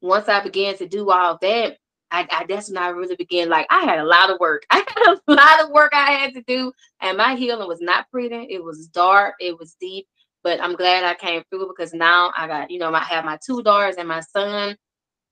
[0.00, 1.76] once I began to do all that,
[2.10, 3.48] I, I that's when I really began.
[3.48, 4.64] Like I had a lot of work.
[4.70, 8.10] I had a lot of work I had to do, and my healing was not
[8.10, 8.46] pretty.
[8.50, 9.34] It was dark.
[9.40, 10.06] It was deep.
[10.42, 13.38] But I'm glad I came through because now I got, you know, I have my
[13.44, 14.76] two daughters and my son,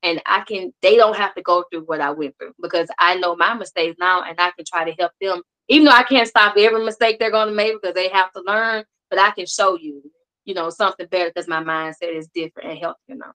[0.03, 0.73] and I can.
[0.83, 3.97] They don't have to go through what I went through because I know my mistakes
[3.99, 5.43] now, and I can try to help them.
[5.69, 8.43] Even though I can't stop every mistake they're going to make because they have to
[8.47, 10.03] learn, but I can show you,
[10.45, 13.33] you know, something better because my mindset is different and healthier now.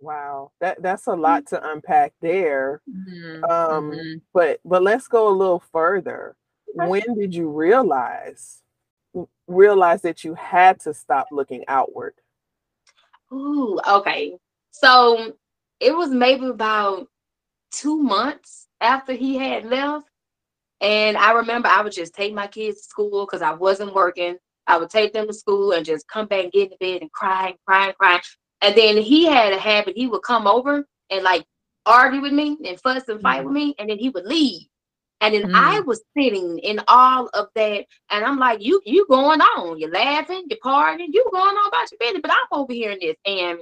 [0.00, 2.80] Wow, that that's a lot to unpack there.
[2.88, 3.44] Mm-hmm.
[3.44, 4.18] Um, mm-hmm.
[4.32, 6.36] but but let's go a little further.
[6.74, 8.62] When did you realize
[9.46, 12.14] realize that you had to stop looking outward?
[13.32, 14.36] Ooh, okay.
[14.70, 15.32] So
[15.80, 17.08] it was maybe about
[17.72, 20.06] two months after he had left.
[20.80, 24.36] And I remember I would just take my kids to school because I wasn't working.
[24.66, 27.12] I would take them to school and just come back and get in bed and
[27.12, 28.20] cry, cry, cry.
[28.62, 31.44] And then he had a habit, he would come over and like
[31.86, 33.44] argue with me and fuss and fight mm.
[33.46, 34.66] with me, and then he would leave.
[35.22, 35.54] And then mm.
[35.54, 39.90] I was sitting in all of that, and I'm like, you you going on, you're
[39.90, 43.16] laughing, you're partying, you going on about your business, but I'm over here in this.
[43.26, 43.58] And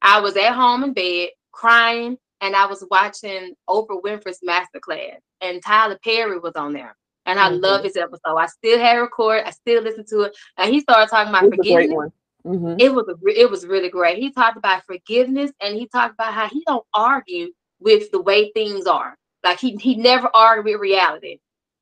[0.00, 5.62] I was at home in bed crying, and I was watching Oprah Winfrey's masterclass, and
[5.62, 6.96] Tyler Perry was on there.
[7.24, 7.62] And I mm-hmm.
[7.62, 8.36] love his episode.
[8.36, 9.44] I still have record.
[9.46, 10.36] I still listen to it.
[10.58, 12.10] And he started talking about forgiveness.
[12.44, 12.76] Mm-hmm.
[12.78, 14.18] It was a, it was really great.
[14.18, 18.50] He talked about forgiveness and he talked about how he don't argue with the way
[18.52, 19.16] things are.
[19.44, 21.38] Like he he never argued with reality.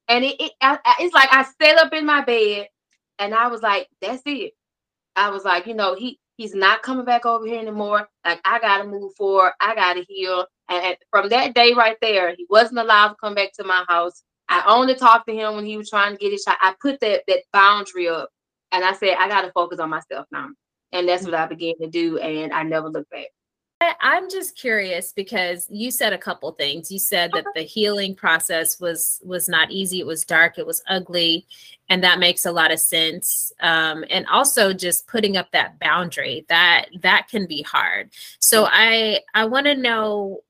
[0.08, 2.68] And it, it I, it's like I sat up in my bed
[3.18, 4.52] and I was like, that's it.
[5.16, 8.08] I was like, you know, he he's not coming back over here anymore.
[8.24, 9.52] Like I gotta move forward.
[9.60, 10.46] I gotta heal.
[10.68, 13.84] And, and from that day right there, he wasn't allowed to come back to my
[13.88, 14.22] house.
[14.48, 16.58] I only talked to him when he was trying to get his shot.
[16.60, 18.30] I put that that boundary up
[18.72, 20.48] and I said, I got to focus on myself now.
[20.92, 22.18] And that's what I began to do.
[22.18, 23.28] And I never looked back.
[24.00, 26.92] I'm just curious because you said a couple things.
[26.92, 30.00] You said that the healing process was was not easy.
[30.00, 30.58] It was dark.
[30.58, 31.46] It was ugly,
[31.88, 33.52] and that makes a lot of sense.
[33.60, 38.10] Um, and also, just putting up that boundary that that can be hard.
[38.38, 40.42] So I I want to know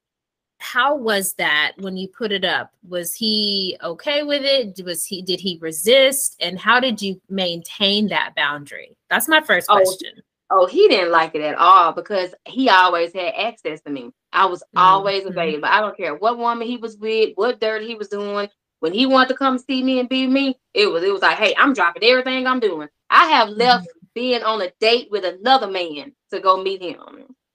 [0.60, 5.22] how was that when you put it up was he okay with it was he
[5.22, 10.12] did he resist and how did you maintain that boundary that's my first oh, question
[10.50, 14.44] oh he didn't like it at all because he always had access to me i
[14.44, 14.78] was mm-hmm.
[14.78, 18.48] always available i don't care what woman he was with what dirt he was doing
[18.80, 21.38] when he wanted to come see me and be me, it was it was like,
[21.38, 22.88] hey, I'm dropping everything I'm doing.
[23.10, 24.06] I have left mm-hmm.
[24.14, 26.98] being on a date with another man to go meet him.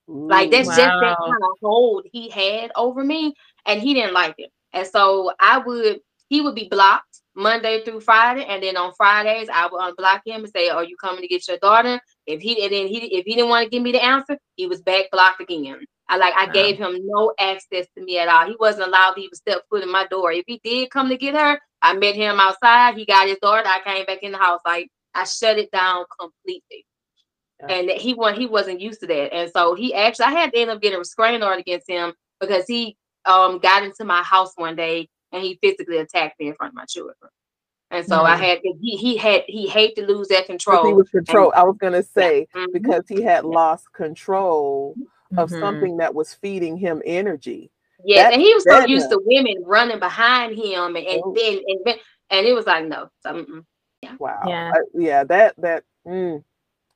[0.09, 0.75] Ooh, like that's wow.
[0.75, 3.33] just that kind of hold he had over me,
[3.65, 4.51] and he didn't like it.
[4.73, 9.49] And so I would he would be blocked Monday through Friday, and then on Fridays
[9.51, 12.63] I would unblock him and say, "Are you coming to get your daughter?" If he
[12.63, 15.05] and then he if he didn't want to give me the answer, he was back
[15.11, 15.85] blocked again.
[16.07, 16.53] I like I wow.
[16.53, 18.47] gave him no access to me at all.
[18.47, 20.31] He wasn't allowed to even step foot in my door.
[20.31, 22.95] If he did come to get her, I met him outside.
[22.95, 23.67] He got his daughter.
[23.67, 24.61] I came back in the house.
[24.65, 26.85] Like I shut it down completely.
[27.61, 27.73] Yeah.
[27.73, 29.33] And he was he wasn't used to that.
[29.33, 32.13] And so he actually I had to end up getting a restraining order against him
[32.39, 36.55] because he um got into my house one day and he physically attacked me in
[36.55, 37.15] front of my children.
[37.91, 38.25] And so mm-hmm.
[38.25, 40.85] I had he he had he hate to lose that control.
[40.85, 41.51] He was control.
[41.51, 42.61] And, I was gonna say yeah.
[42.61, 42.71] mm-hmm.
[42.73, 44.95] because he had lost control
[45.37, 45.59] of mm-hmm.
[45.59, 47.71] something that was feeding him energy.
[48.03, 51.33] Yeah, that, and he was so used to women running behind him, and, and oh.
[51.35, 51.95] then and,
[52.29, 53.09] and it was like no.
[53.21, 53.63] So,
[54.01, 54.15] yeah.
[54.19, 54.41] Wow.
[54.45, 54.71] Yeah.
[54.75, 55.23] I, yeah.
[55.23, 56.43] That that mm,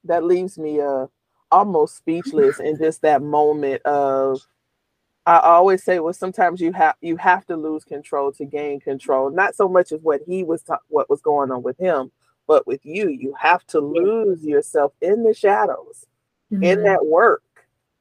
[0.04, 1.08] that leaves me uh
[1.52, 4.40] almost speechless in just that moment of
[5.26, 9.30] I always say, well, sometimes you have you have to lose control to gain control.
[9.30, 12.12] Not so much as what he was ta- what was going on with him,
[12.48, 13.10] but with you.
[13.10, 16.08] You have to lose yourself in the shadows,
[16.52, 16.64] mm-hmm.
[16.64, 17.44] in that work,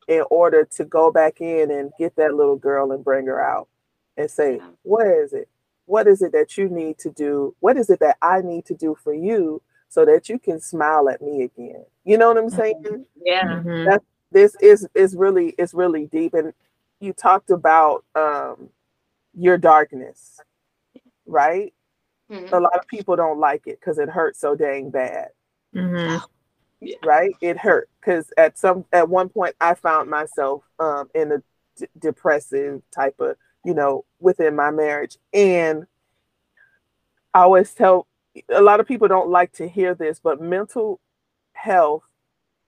[0.07, 3.69] in order to go back in and get that little girl and bring her out
[4.17, 5.49] and say, what is it?
[5.85, 7.55] What is it that you need to do?
[7.61, 11.09] What is it that I need to do for you so that you can smile
[11.09, 11.85] at me again?
[12.05, 12.83] You know what I'm saying?
[12.85, 13.03] Mm-hmm.
[13.25, 13.45] Yeah.
[13.45, 13.85] Mm-hmm.
[13.91, 16.53] That, this is is really is really deep and
[17.01, 18.71] you talked about um,
[19.35, 20.41] your darkness,
[21.27, 21.73] right?
[22.31, 22.55] Mm-hmm.
[22.55, 25.29] A lot of people don't like it because it hurts so dang bad.
[25.75, 26.19] Mm-hmm.
[27.05, 27.35] Right?
[27.41, 31.39] It hurt because at some at one point I found myself um, in a
[31.77, 35.87] d- depressive type of you know within my marriage, and
[37.33, 38.08] I always tell
[38.49, 41.01] a lot of people don't like to hear this, but mental
[41.53, 42.05] health.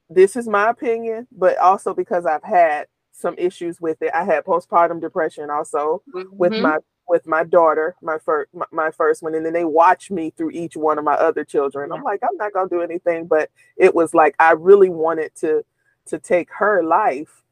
[0.08, 4.10] This is my opinion, but also because I've had some issues with it.
[4.14, 6.36] I had postpartum depression also mm-hmm.
[6.36, 6.78] with my
[7.08, 10.76] with my daughter, my first my, first one, and then they watch me through each
[10.76, 11.92] one of my other children.
[11.92, 15.64] I'm like, I'm not gonna do anything, but it was like I really wanted to
[16.06, 17.42] to take her life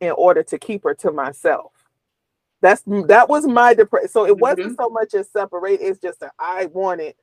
[0.00, 1.72] in order to keep her to myself.
[2.60, 4.08] That's that was my depression.
[4.08, 4.82] So it wasn't mm-hmm.
[4.82, 5.80] so much as separate.
[5.80, 7.14] It's just that I wanted,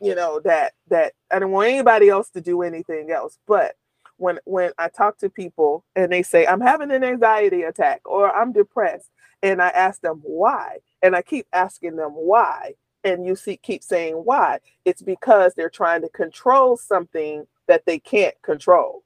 [0.00, 3.38] you know, that that I don't want anybody else to do anything else.
[3.46, 3.76] But
[4.16, 8.34] when when I talk to people and they say I'm having an anxiety attack or
[8.34, 9.10] I'm depressed
[9.42, 13.82] and I ask them why and I keep asking them why and you see keep
[13.82, 19.02] saying why it's because they're trying to control something that they can't control.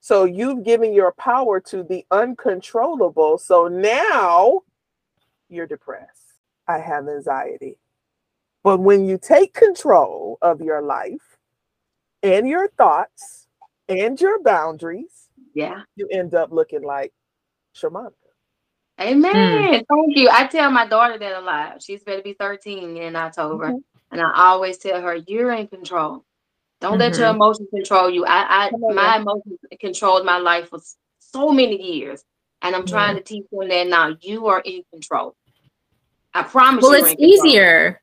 [0.00, 3.38] So you've given your power to the uncontrollable.
[3.38, 4.62] So now
[5.48, 6.08] you're depressed.
[6.66, 7.78] I have anxiety.
[8.62, 11.38] But when you take control of your life
[12.22, 13.46] and your thoughts
[13.88, 17.12] and your boundaries, yeah, you end up looking like
[17.74, 18.12] Sharmonica.
[19.00, 19.34] Amen.
[19.34, 19.84] Mm.
[19.88, 20.28] Thank you.
[20.30, 21.82] I tell my daughter that a lot.
[21.82, 23.68] She's going to be 13 in October.
[23.68, 23.78] Mm-hmm.
[24.12, 26.24] And I always tell her, you're in control.
[26.80, 27.00] Don't mm-hmm.
[27.00, 27.36] let your mm-hmm.
[27.36, 28.26] emotions control you.
[28.26, 30.80] I, I my emotions controlled my life for
[31.18, 32.22] so many years.
[32.62, 35.34] And I'm trying to teach them that now you are in control.
[36.34, 38.02] I promise well, it's easier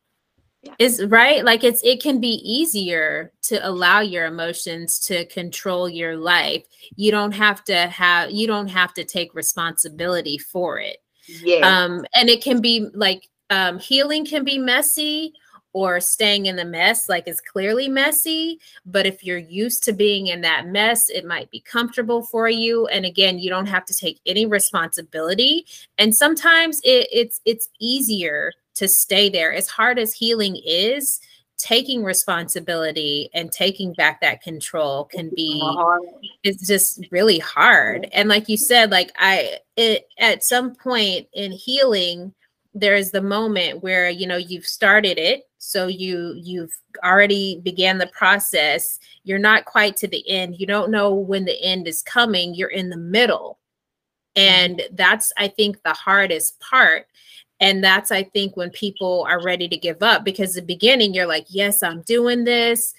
[0.80, 1.44] is right?
[1.44, 6.64] Like it's it can be easier to allow your emotions to control your life.
[6.96, 10.98] You don't have to have you don't have to take responsibility for it.
[11.28, 15.34] Yeah um and it can be like um healing can be messy
[15.74, 20.28] or staying in the mess like it's clearly messy but if you're used to being
[20.28, 22.88] in that mess it might be comfortable for you.
[22.88, 25.66] And again you don't have to take any responsibility.
[25.98, 29.54] And sometimes it, it's it's easier to stay there.
[29.54, 31.20] As hard as healing is,
[31.58, 35.60] taking responsibility and taking back that control can be
[36.44, 38.08] it's just really hard.
[38.14, 42.34] And like you said like i it at some point in healing
[42.76, 45.50] there is the moment where you know you've started it.
[45.58, 49.00] So you you've already began the process.
[49.24, 50.60] You're not quite to the end.
[50.60, 52.54] You don't know when the end is coming.
[52.54, 53.58] You're in the middle.
[54.36, 57.08] And that's i think the hardest part
[57.60, 61.28] and that's i think when people are ready to give up because the beginning you're
[61.28, 62.94] like yes i'm doing this.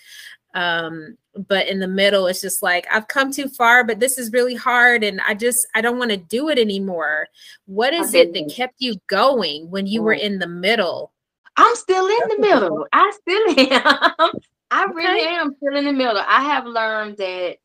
[0.54, 1.16] Um
[1.46, 4.54] but in the middle it's just like i've come too far but this is really
[4.54, 7.28] hard and i just i don't want to do it anymore.
[7.66, 10.20] What is it that kept you going when you were mm.
[10.20, 11.12] in the middle?
[11.56, 12.86] I'm still in the middle.
[12.92, 14.30] i still am.
[14.70, 15.34] I really okay.
[15.34, 16.22] am still in the middle.
[16.26, 17.56] I have learned that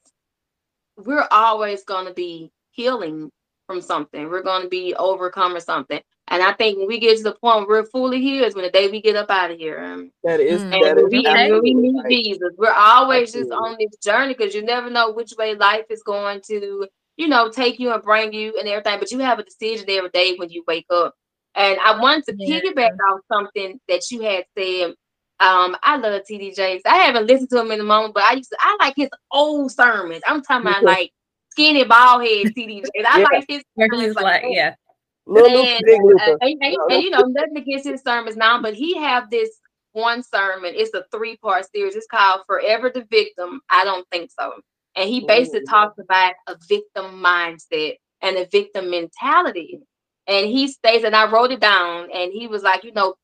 [0.98, 3.32] we're always going to be healing
[3.68, 4.30] from something.
[4.30, 6.02] We're going to be overcome or something
[6.34, 8.66] And I think when we get to the point where we're fully here is when
[8.66, 9.80] the day we get up out of here.
[9.80, 12.10] Um, that is, and that when, we, when we meet right.
[12.10, 13.52] Jesus, we're always Absolutely.
[13.52, 17.28] just on this journey because you never know which way life is going to, you
[17.28, 18.98] know, take you and bring you and everything.
[18.98, 21.14] But you have a decision every day when you wake up.
[21.54, 22.62] And I wanted to yeah.
[22.62, 24.96] piggyback on something that you had said.
[25.40, 26.82] Um, I love TD Jakes.
[26.88, 29.10] I haven't listened to him in a moment, but I used to, I like his
[29.30, 30.24] old sermons.
[30.26, 31.12] I'm talking about like
[31.52, 33.08] skinny bald head TD Jakes.
[33.08, 33.26] I yeah.
[33.32, 34.74] like his sermons like, like yeah
[35.26, 35.86] Little and,
[36.20, 39.50] uh, and, and, and, you know, nothing against his sermons now, but he have this
[39.94, 40.74] one sermon.
[40.76, 41.96] It's a three part series.
[41.96, 44.54] It's called "Forever the Victim." I don't think so.
[44.96, 49.80] And he basically talks about a victim mindset and a victim mentality.
[50.28, 52.10] And he states, and I wrote it down.
[52.14, 53.16] And he was like, you know,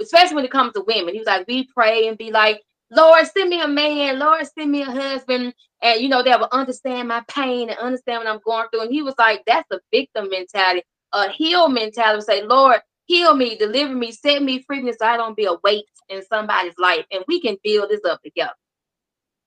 [0.00, 3.26] especially when it comes to women, he was like, we pray and be like, Lord,
[3.26, 4.18] send me a man.
[4.18, 5.54] Lord, send me a husband.
[5.82, 8.82] And you know, they will understand my pain and understand what I'm going through.
[8.82, 12.22] And he was like, that's a victim mentality a heal mentality.
[12.22, 15.86] Say, Lord, heal me, deliver me, set me free, so I don't be a weight
[16.08, 18.52] in somebody's life, and we can build this up together.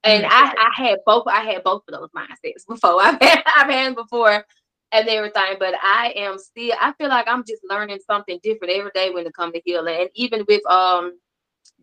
[0.04, 0.26] And.
[0.26, 1.26] I, I had both.
[1.28, 3.02] I had both of those mindsets before.
[3.02, 4.44] I've had, I've had before
[4.92, 5.56] and everything.
[5.58, 6.72] But I am still.
[6.80, 10.00] I feel like I'm just learning something different every day when it comes to healing.
[10.00, 11.18] And even with um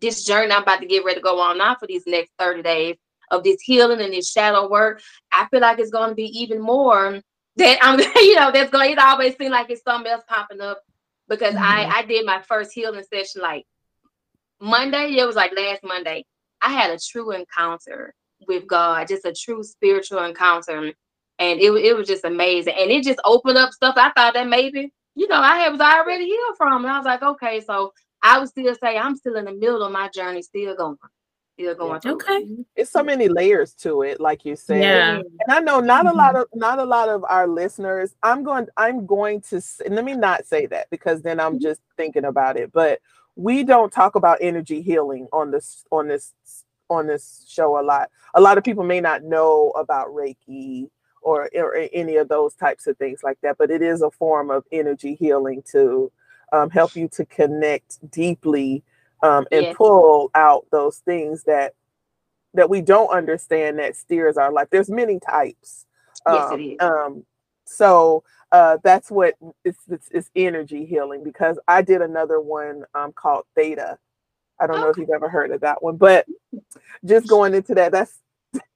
[0.01, 2.61] this journey I'm about to get ready to go on now for these next 30
[2.63, 2.95] days
[3.31, 6.59] of this healing and this shadow work, I feel like it's going to be even
[6.61, 7.21] more
[7.59, 8.91] that I'm, you know, that's going.
[8.91, 10.81] It always seems like it's something else popping up
[11.27, 11.63] because mm-hmm.
[11.63, 13.65] I I did my first healing session like
[14.59, 15.15] Monday.
[15.17, 16.25] It was like last Monday.
[16.61, 18.13] I had a true encounter
[18.47, 20.77] with God, just a true spiritual encounter,
[21.39, 22.73] and it it was just amazing.
[22.77, 25.81] And it just opened up stuff I thought that maybe you know I had was
[25.81, 29.35] already healed from, and I was like, okay, so I would still say I'm still
[29.35, 30.97] in the middle of my journey, still going
[31.59, 32.13] still going through.
[32.13, 32.47] Okay.
[32.75, 34.81] It's so many layers to it, like you said.
[34.81, 35.15] Yeah.
[35.17, 36.15] And I know not mm-hmm.
[36.15, 38.15] a lot of not a lot of our listeners.
[38.23, 41.63] I'm going I'm going to let me not say that because then I'm mm-hmm.
[41.63, 42.71] just thinking about it.
[42.71, 42.99] But
[43.35, 46.33] we don't talk about energy healing on this on this
[46.89, 48.09] on this show a lot.
[48.33, 50.89] A lot of people may not know about Reiki
[51.21, 54.49] or, or any of those types of things like that, but it is a form
[54.49, 56.11] of energy healing to
[56.51, 58.83] um, help you to connect deeply
[59.21, 59.75] um, and yes.
[59.75, 61.73] pull out those things that
[62.53, 64.67] that we don't understand that steers our life.
[64.71, 65.85] There's many types.
[66.27, 66.77] Yes, um, it is.
[66.79, 67.25] Um,
[67.65, 73.11] so uh, that's what it's, it's, it's, energy healing because I did another one um,
[73.11, 73.97] called Theta.
[74.59, 74.83] I don't okay.
[74.83, 76.25] know if you've ever heard of that one, but
[77.05, 78.17] just going into that, that's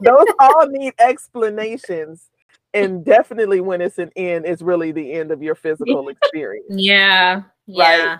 [0.00, 2.28] those all need explanations.
[2.72, 6.66] And definitely when it's an end, it's really the end of your physical experience.
[6.70, 7.42] Yeah.
[7.66, 8.06] Yeah.
[8.06, 8.18] Right?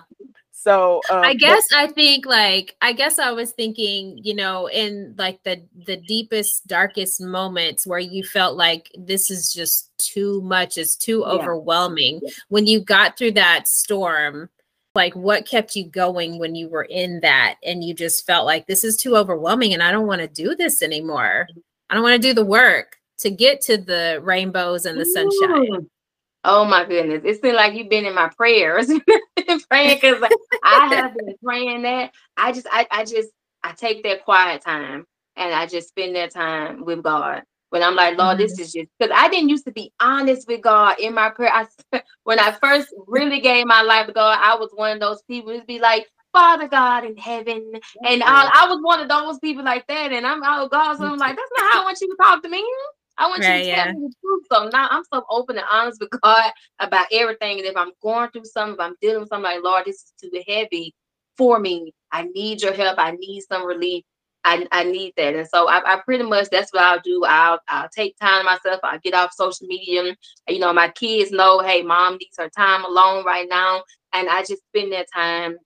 [0.62, 4.66] So um, I guess but- I think like I guess I was thinking, you know,
[4.66, 10.42] in like the the deepest, darkest moments where you felt like this is just too
[10.42, 11.32] much, it's too yeah.
[11.32, 12.20] overwhelming.
[12.22, 12.30] Yeah.
[12.48, 14.50] When you got through that storm,
[14.94, 18.66] like what kept you going when you were in that and you just felt like
[18.66, 21.48] this is too overwhelming and I don't want to do this anymore.
[21.88, 25.88] I don't want to do the work to get to the rainbows and the sunshine.
[26.44, 27.22] Oh my goodness.
[27.24, 28.86] It seems like you've been in my prayers
[29.70, 30.22] praying because
[30.62, 32.12] I have been praying that.
[32.36, 33.30] I just I, I just
[33.62, 37.42] I take that quiet time and I just spend that time with God.
[37.68, 38.42] When I'm like, Lord, mm-hmm.
[38.42, 41.52] this is just because I didn't used to be honest with God in my prayer.
[41.52, 41.66] I
[42.24, 45.52] when I first really gave my life to God, I was one of those people
[45.52, 47.72] who'd be like, Father God in heaven.
[48.04, 50.12] And I, I was one of those people like that.
[50.12, 52.42] And I'm oh God, so I'm like, that's not how I want you to talk
[52.42, 52.64] to me.
[53.20, 54.44] I want right, you to tell me the truth.
[54.50, 57.58] So now I'm so open and honest with God about everything.
[57.58, 60.12] And if I'm going through something, if I'm dealing with something like, Lord, this is
[60.20, 60.94] too heavy
[61.36, 61.92] for me.
[62.10, 62.98] I need your help.
[62.98, 64.04] I need some relief.
[64.42, 65.34] I, I need that.
[65.34, 67.24] And so I, I pretty much that's what I'll do.
[67.26, 68.80] I'll I'll take time myself.
[68.82, 70.16] I'll get off social media.
[70.48, 73.82] You know, my kids know, hey, mom needs her time alone right now.
[74.14, 75.58] And I just spend that time,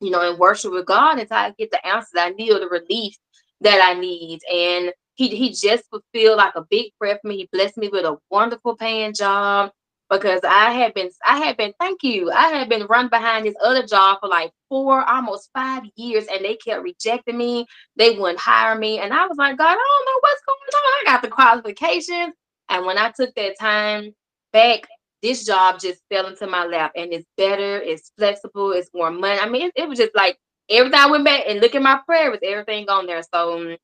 [0.00, 2.68] you know, in worship with God until I get the answers I need or the
[2.68, 3.16] relief
[3.62, 4.40] that I need.
[4.50, 7.36] And he he just fulfilled like a big prayer for me.
[7.36, 9.70] He blessed me with a wonderful paying job
[10.08, 12.30] because I had been I had been thank you.
[12.30, 16.42] I had been run behind this other job for like four, almost five years, and
[16.42, 17.66] they kept rejecting me.
[17.96, 18.98] They wouldn't hire me.
[18.98, 21.06] And I was like, God, I don't know what's going on.
[21.06, 22.34] I got the qualifications.
[22.70, 24.14] And when I took that time
[24.54, 24.88] back,
[25.22, 29.38] this job just fell into my lap and it's better, it's flexible, it's more money.
[29.38, 30.38] I mean, it, it was just like
[30.70, 33.22] every time I went back and look at my prayer, with everything on there.
[33.34, 33.76] So um,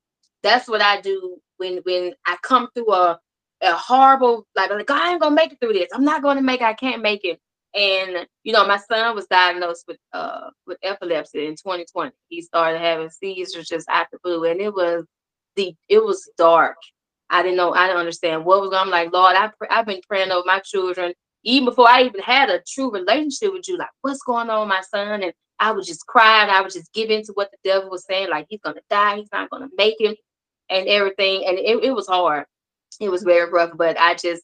[0.43, 3.19] that's what I do when when I come through a
[3.61, 5.89] a horrible like like I ain't gonna make it through this.
[5.93, 6.65] I'm not gonna make it.
[6.65, 7.39] I can't make it.
[7.75, 12.11] And you know, my son was diagnosed with uh with epilepsy in 2020.
[12.29, 15.05] He started having seizures just out the blue, and it was
[15.55, 16.77] the it was dark.
[17.29, 17.73] I didn't know.
[17.73, 18.83] I didn't understand what was going.
[18.83, 21.13] I'm like, Lord, I I've been praying over my children
[21.43, 24.81] even before I even had a true relationship with you, like, what's going on my
[24.81, 25.23] son?
[25.23, 27.89] And I would just cry and I would just give in to what the devil
[27.89, 30.17] was saying, like, he's gonna die, he's not gonna make it,
[30.69, 31.45] and everything.
[31.45, 32.45] And it, it was hard.
[32.99, 34.43] It was very rough, but I just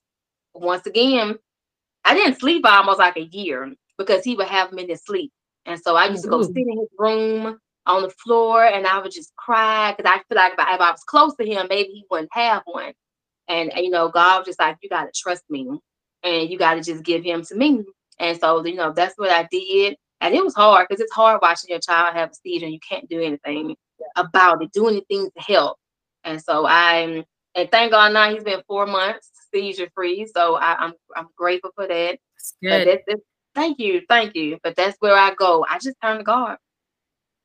[0.54, 1.38] once again,
[2.06, 5.32] I didn't sleep almost like a year because he would have me in his sleep.
[5.66, 6.54] And so I used to go mm-hmm.
[6.54, 10.36] sit in his room on the floor and I would just cry because I feel
[10.36, 12.94] like if I, if I, was close to him, maybe he wouldn't have one.
[13.48, 15.80] And, you know, God was just like, you got to trust me
[16.24, 17.84] and you got to just give him to me.
[18.20, 19.98] And so, you know, that's what I did.
[20.22, 22.80] And it was hard because it's hard watching your child have a seizure and you
[22.88, 23.76] can't do anything
[24.16, 25.78] about it, do anything to help.
[26.24, 27.24] And so I'm,
[27.56, 30.26] and thank God now he's been four months seizure free.
[30.26, 32.18] So I, am I'm, I'm grateful for that.
[32.62, 33.22] That's that's, that's,
[33.56, 34.58] thank you, thank you.
[34.64, 35.66] But that's where I go.
[35.70, 36.58] I just turn to God.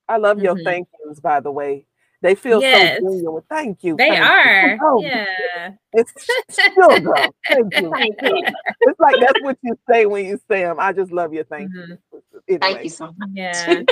[0.08, 0.64] I love your mm-hmm.
[0.64, 1.86] thank yous, by the way.
[2.20, 2.98] They feel yes.
[3.00, 3.44] so genuine.
[3.48, 3.96] Thank you.
[3.96, 4.68] They thank are.
[4.70, 4.78] You.
[4.82, 5.70] Oh, yeah.
[5.92, 6.12] It's
[6.50, 7.90] still Thank you.
[7.94, 8.42] thank you.
[8.80, 10.76] It's like that's what you say when you say them.
[10.80, 11.92] I just love your thank mm-hmm.
[11.92, 12.22] you.
[12.48, 12.58] Anyway.
[12.60, 13.30] Thank you so much.
[13.32, 13.82] Yeah.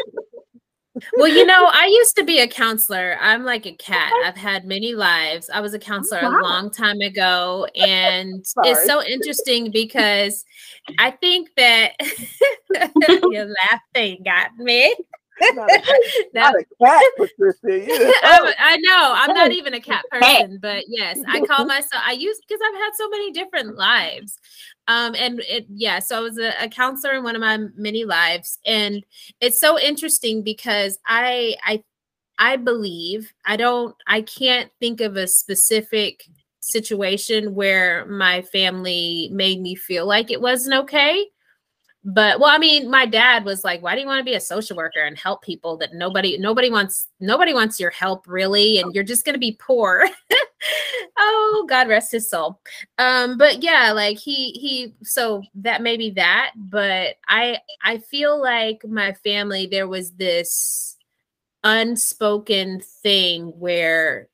[1.16, 3.16] Well, you know, I used to be a counselor.
[3.20, 4.12] I'm like a cat.
[4.24, 5.50] I've had many lives.
[5.52, 6.40] I was a oh, counselor wow.
[6.40, 7.66] a long time ago.
[7.76, 10.44] And it's so interesting because
[10.98, 11.92] I think that
[13.30, 14.94] your laughing got me.
[15.40, 15.82] Not a,
[16.34, 17.62] not a cat, Patricia.
[18.22, 22.02] I, I know I'm not even a cat person, but yes, I call myself.
[22.04, 24.38] I use because I've had so many different lives,
[24.88, 25.98] um, and it yeah.
[25.98, 29.04] So I was a, a counselor in one of my many lives, and
[29.40, 31.82] it's so interesting because I I
[32.38, 36.24] I believe I don't I can't think of a specific
[36.60, 41.26] situation where my family made me feel like it wasn't okay
[42.06, 44.40] but well i mean my dad was like why do you want to be a
[44.40, 48.94] social worker and help people that nobody nobody wants nobody wants your help really and
[48.94, 50.08] you're just going to be poor?
[51.18, 52.60] Oh god rest his soul.
[52.98, 58.40] Um but yeah like he he so that may be that but i i feel
[58.40, 60.96] like my family there was this
[61.62, 64.28] unspoken thing where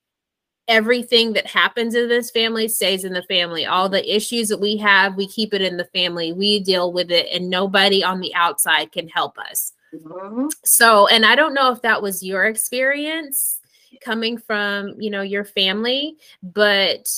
[0.68, 3.66] everything that happens in this family stays in the family.
[3.66, 6.32] All the issues that we have, we keep it in the family.
[6.32, 9.72] We deal with it, and nobody on the outside can help us.
[9.94, 10.48] Mm-hmm.
[10.64, 13.60] So, and I don't know if that was your experience
[14.00, 17.08] coming from, you know, your family, but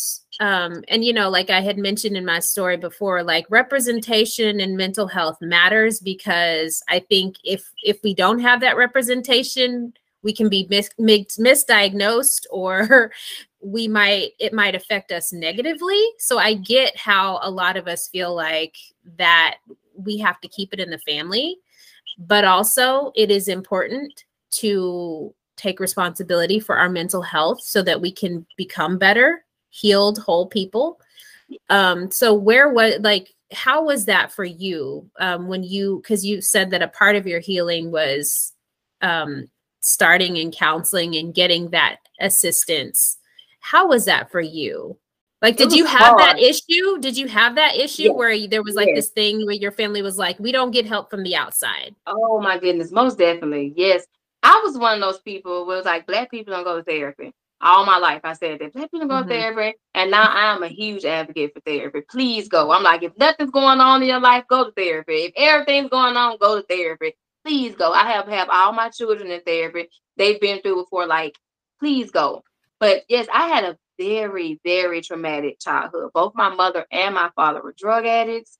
[0.41, 4.77] um and you know like i had mentioned in my story before like representation in
[4.77, 9.93] mental health matters because i think if if we don't have that representation
[10.25, 13.13] we can be mis- mis- misdiagnosed or
[13.63, 16.03] we might it might affect us negatively.
[16.19, 18.77] So i get how a lot of us feel like
[19.19, 19.57] that
[19.97, 21.57] we have to keep it in the family
[22.19, 28.11] but also it is important to take responsibility for our mental health so that we
[28.11, 31.01] can become better healed whole people.
[31.69, 36.41] Um so where was like how was that for you um when you because you
[36.41, 38.53] said that a part of your healing was
[39.03, 39.49] um
[39.85, 43.19] starting in counseling and getting that assistance.
[43.61, 44.99] How was that for you?
[45.43, 46.21] Like, did you have hard.
[46.21, 46.99] that issue?
[47.01, 48.15] Did you have that issue yes.
[48.15, 48.97] where there was like yes.
[48.97, 51.95] this thing where your family was like, we don't get help from the outside?
[52.07, 53.75] Oh my goodness, most definitely.
[53.77, 54.07] Yes.
[54.43, 56.83] I was one of those people where it was like, black people don't go to
[56.83, 57.35] therapy.
[57.61, 59.29] All my life, I said that black people don't go mm-hmm.
[59.29, 59.77] to therapy.
[59.95, 62.01] And now I'm a huge advocate for therapy.
[62.09, 62.71] Please go.
[62.71, 65.25] I'm like, if nothing's going on in your life, go to therapy.
[65.25, 67.15] If everything's going on, go to therapy
[67.45, 67.93] please go.
[67.93, 69.89] I have have all my children in therapy.
[70.17, 71.07] They've been through before.
[71.07, 71.37] Like,
[71.79, 72.43] please go.
[72.81, 76.11] But yes, I had a very, very traumatic childhood.
[76.15, 78.59] Both my mother and my father were drug addicts.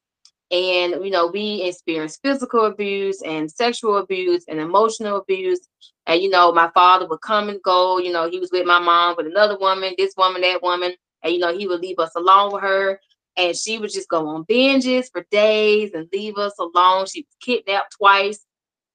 [0.51, 5.61] And, you know, we experienced physical abuse and sexual abuse and emotional abuse.
[6.07, 7.99] And, you know, my father would come and go.
[7.99, 10.93] You know, he was with my mom, with another woman, this woman, that woman.
[11.23, 13.01] And, you know, he would leave us alone with her.
[13.37, 17.07] And she would just go on binges for days and leave us alone.
[17.07, 18.45] She was kidnapped twice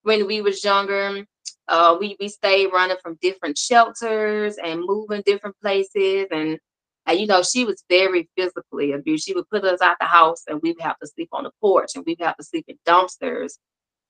[0.03, 1.25] when we was younger.
[1.67, 6.57] Uh, we we stayed running from different shelters and moving different places, and,
[7.05, 9.25] and you know she was very physically abused.
[9.25, 11.51] She would put us out the house, and we would have to sleep on the
[11.61, 13.59] porch, and we would have to sleep in dumpsters,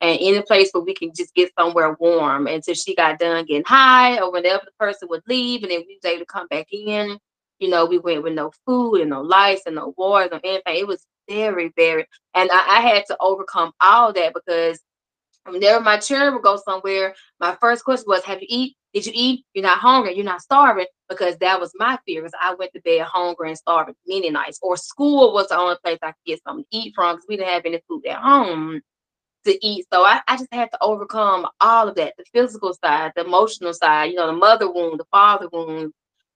[0.01, 3.65] and any place where we can just get somewhere warm until she got done getting
[3.65, 6.67] high, or whenever the person would leave, and then we was able to come back
[6.71, 7.17] in.
[7.59, 10.77] You know, we went with no food and no lights and no water and anything.
[10.77, 14.79] It was very, very, and I, I had to overcome all that because
[15.45, 18.75] whenever my children would go somewhere, my first question was, Have you eat?
[18.93, 19.45] Did you eat?
[19.53, 22.21] You're not hungry, you're not starving, because that was my fear.
[22.21, 24.59] Because I went to bed hungry and starving many nights.
[24.61, 27.37] Or school was the only place I could get something to eat from because we
[27.37, 28.81] didn't have any food at home
[29.45, 29.85] to eat.
[29.91, 33.73] So I, I just had to overcome all of that, the physical side, the emotional
[33.73, 35.93] side, you know, the mother wound, the father wound,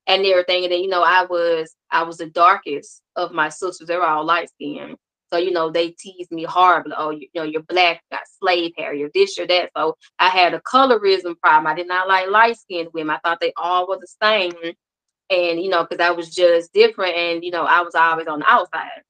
[0.08, 0.64] and everything.
[0.64, 3.88] And then, you know, I was I was the darkest of my sisters.
[3.88, 4.97] They were all light skinned.
[5.34, 6.93] So, you know, they teased me horribly.
[6.95, 9.71] Oh, you, you know, you're black, you got slave hair, you're this, you're that.
[9.75, 11.65] So I had a colorism problem.
[11.65, 13.15] I did not like light skinned women.
[13.15, 14.53] I thought they all were the same.
[15.31, 17.15] And, you know, because I was just different.
[17.15, 19.01] And, you know, I was always on the outside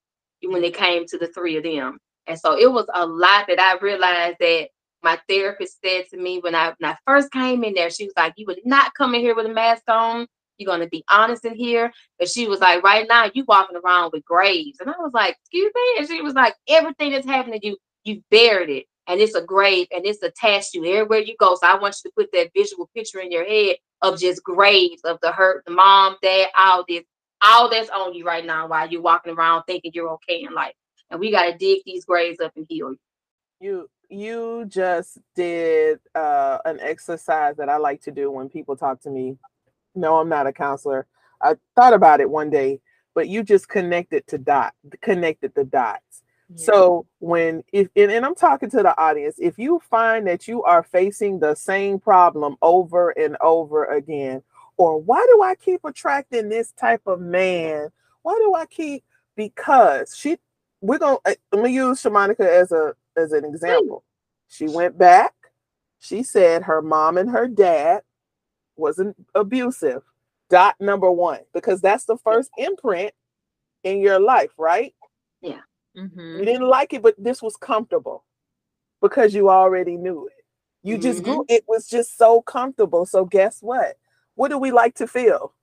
[0.41, 1.97] when it came to the three of them.
[2.28, 4.69] And so it was a lot that I realized that
[5.03, 8.13] my therapist said to me when I when I first came in there, she was
[8.15, 10.26] like, You would not come in here with a mask on.
[10.58, 11.91] You're gonna be honest in here.
[12.20, 14.80] But she was like, Right now, you walking around with graves.
[14.80, 15.82] And I was like, Excuse me.
[15.99, 18.86] And she was like, Everything that's happening to you, you buried it.
[19.08, 21.56] And it's a grave and it's attached to you everywhere you go.
[21.56, 25.01] So I want you to put that visual picture in your head of just graves
[25.04, 27.04] of the hurt, the mom, dad, all this,
[27.41, 30.74] all that's on you right now while you're walking around thinking you're okay in life.
[31.10, 32.99] And we got to dig these graves up and heal you.
[33.60, 39.01] You you just did uh, an exercise that I like to do when people talk
[39.01, 39.38] to me.
[39.96, 41.08] No, I'm not a counselor.
[41.41, 42.80] I thought about it one day,
[43.14, 46.24] but you just connected to dot, connected the dots.
[46.50, 46.66] Yeah.
[46.66, 50.64] So when if and, and I'm talking to the audience, if you find that you
[50.64, 54.44] are facing the same problem over and over again,
[54.78, 57.89] or why do I keep attracting this type of man?
[58.22, 59.04] Why do I keep
[59.36, 60.38] because she
[60.82, 64.04] we're gonna uh, let me use Shamanica as a as an example.
[64.48, 65.34] She went back.
[66.00, 68.02] She said her mom and her dad
[68.76, 70.03] wasn't abusive.
[70.49, 73.13] Dot number one, because that's the first imprint
[73.84, 74.93] in your life, right?
[75.41, 75.61] Yeah.
[75.97, 76.39] Mm-hmm.
[76.39, 78.24] You didn't like it, but this was comfortable
[79.01, 80.45] because you already knew it.
[80.84, 81.32] You just mm-hmm.
[81.32, 83.05] grew, it was just so comfortable.
[83.05, 83.97] So, guess what?
[84.36, 85.53] What do we like to feel?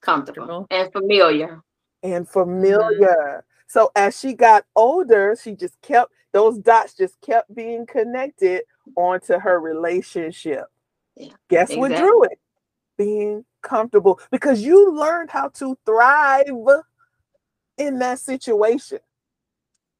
[0.00, 1.62] Comfortable and familiar.
[2.02, 2.90] And familiar.
[2.98, 3.40] Mm-hmm.
[3.70, 8.62] So as she got older, she just kept those dots just kept being connected
[8.96, 10.64] onto her relationship.
[11.20, 11.78] Yeah, Guess exactly.
[11.78, 12.38] what drew it?
[12.96, 16.46] Being comfortable because you learned how to thrive
[17.78, 19.00] in that situation.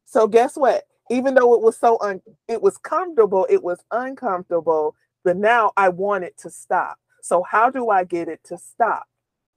[0.04, 0.84] So guess what?
[1.10, 4.94] Even though it was so un- it was comfortable, it was uncomfortable,
[5.24, 6.98] but now I want it to stop.
[7.22, 9.06] So how do I get it to stop?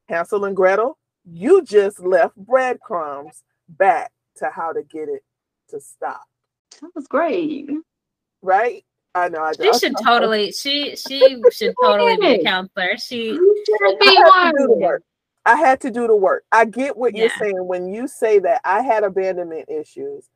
[0.08, 5.24] Hansel and Gretel, you just left breadcrumbs back to how to get it
[5.70, 6.24] to stop.
[6.82, 7.70] That was great.
[8.42, 8.84] Right?
[9.16, 9.42] I know.
[9.44, 10.52] I She I, should totally.
[10.52, 12.98] She she should totally be a counselor.
[12.98, 15.00] She should be one.
[15.46, 16.46] I had to do the work.
[16.52, 17.24] I get what yeah.
[17.24, 20.30] you're saying when you say that I had abandonment issues,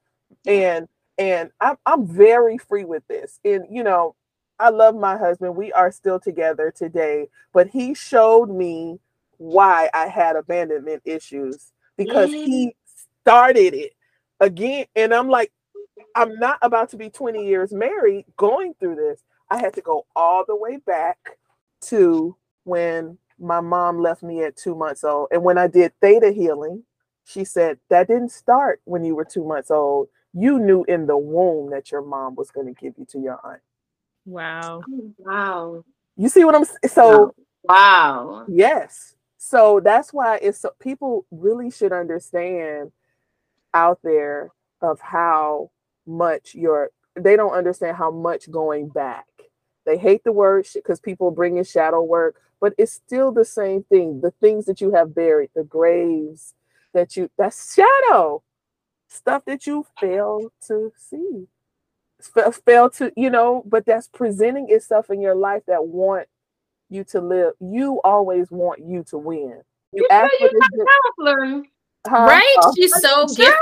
[0.45, 3.39] and and I'm I'm very free with this.
[3.45, 4.15] And you know,
[4.59, 5.55] I love my husband.
[5.55, 8.99] We are still together today, but he showed me
[9.37, 12.75] why I had abandonment issues because he mm.
[13.21, 13.93] started it
[14.39, 14.85] again.
[14.95, 15.51] And I'm like,
[16.15, 19.23] I'm not about to be 20 years married going through this.
[19.49, 21.37] I had to go all the way back
[21.81, 25.29] to when my mom left me at two months old.
[25.31, 26.83] And when I did theta healing,
[27.23, 30.09] she said, That didn't start when you were two months old.
[30.33, 33.39] You knew in the womb that your mom was going to give you to your
[33.43, 33.61] aunt.
[34.25, 34.81] Wow.
[35.17, 35.83] Wow.
[36.15, 37.33] You see what I'm so
[37.63, 38.45] wow.
[38.49, 39.15] Yes.
[39.37, 42.91] So that's why it's so people really should understand
[43.73, 44.51] out there
[44.81, 45.71] of how
[46.07, 49.25] much your they don't understand how much going back.
[49.85, 53.83] They hate the word because people bring in shadow work, but it's still the same
[53.83, 54.21] thing.
[54.21, 56.53] The things that you have buried, the graves
[56.93, 58.43] that you that's shadow
[59.07, 61.47] stuff that you fail to see,
[62.65, 66.27] fail to you know, but that's presenting itself in your life that want
[66.89, 67.53] you to live.
[67.59, 69.61] You always want you to win.
[69.91, 70.63] You, you ask for this.
[72.05, 72.27] Huh?
[72.27, 72.55] Right?
[72.59, 73.55] Oh, She's so sure?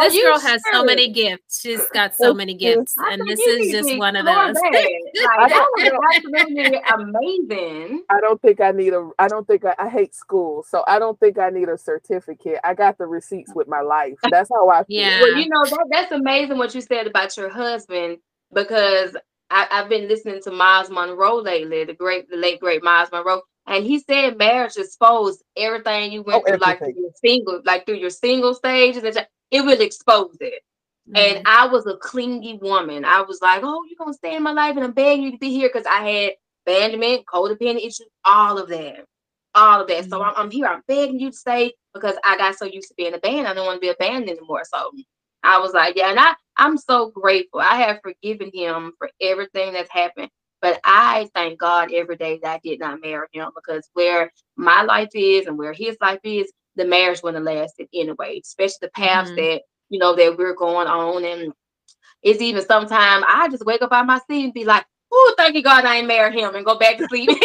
[0.00, 0.12] Gifted.
[0.12, 1.60] This girl has so many gifts.
[1.60, 4.56] She's got so many gifts, and this is just one of those.
[4.72, 8.02] like, absolutely amazing.
[8.10, 9.10] I don't think I need a.
[9.18, 12.60] I don't think I, I, hate school, so I don't think I need a certificate.
[12.64, 14.14] I got the receipts with my life.
[14.30, 15.00] That's how I feel.
[15.00, 15.20] Yeah.
[15.20, 18.18] Well, you know that, that's amazing what you said about your husband
[18.52, 19.16] because
[19.50, 23.42] I, have been listening to Myles Munroe lately, the great, the late great Myles Munroe,
[23.66, 27.86] and he said marriage exposed everything you went oh, through, like through your single, like
[27.86, 30.62] through your single stages, and it will expose it.
[31.08, 31.16] Mm-hmm.
[31.16, 33.04] And I was a clingy woman.
[33.04, 35.38] I was like, "Oh, you're gonna stay in my life, and I'm begging you to
[35.38, 36.32] be here," because I had
[36.66, 39.04] abandonment, codependent issues, all of that,
[39.54, 40.00] all of that.
[40.00, 40.10] Mm-hmm.
[40.10, 40.66] So I'm, I'm, here.
[40.66, 43.46] I'm begging you to stay because I got so used to being abandoned.
[43.46, 44.62] I don't want to be abandoned anymore.
[44.64, 44.90] So
[45.44, 47.60] I was like, "Yeah," and I I'm so grateful.
[47.60, 50.30] I have forgiven him for everything that's happened.
[50.60, 54.82] But I thank God every day that I did not marry him because where my
[54.82, 58.90] life is and where his life is, the marriage wouldn't have lasted anyway, especially the
[58.90, 59.36] paths mm-hmm.
[59.36, 61.24] that, you know, that we're going on.
[61.24, 61.52] And
[62.22, 65.54] it's even sometimes I just wake up out my seat and be like, oh, thank
[65.54, 67.30] you God I ain't married him and go back to sleep.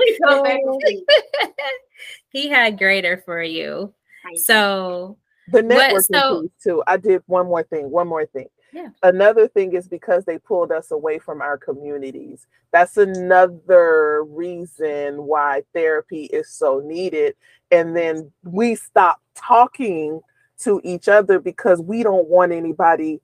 [2.30, 3.92] he had greater for you.
[4.36, 5.16] So
[5.48, 6.82] The networking so, piece too.
[6.86, 7.90] I did one more thing.
[7.90, 8.48] One more thing.
[8.72, 8.88] Yeah.
[9.02, 12.46] Another thing is because they pulled us away from our communities.
[12.72, 17.34] That's another reason why therapy is so needed.
[17.70, 20.20] And then we stop talking
[20.58, 23.20] to each other because we don't want anybody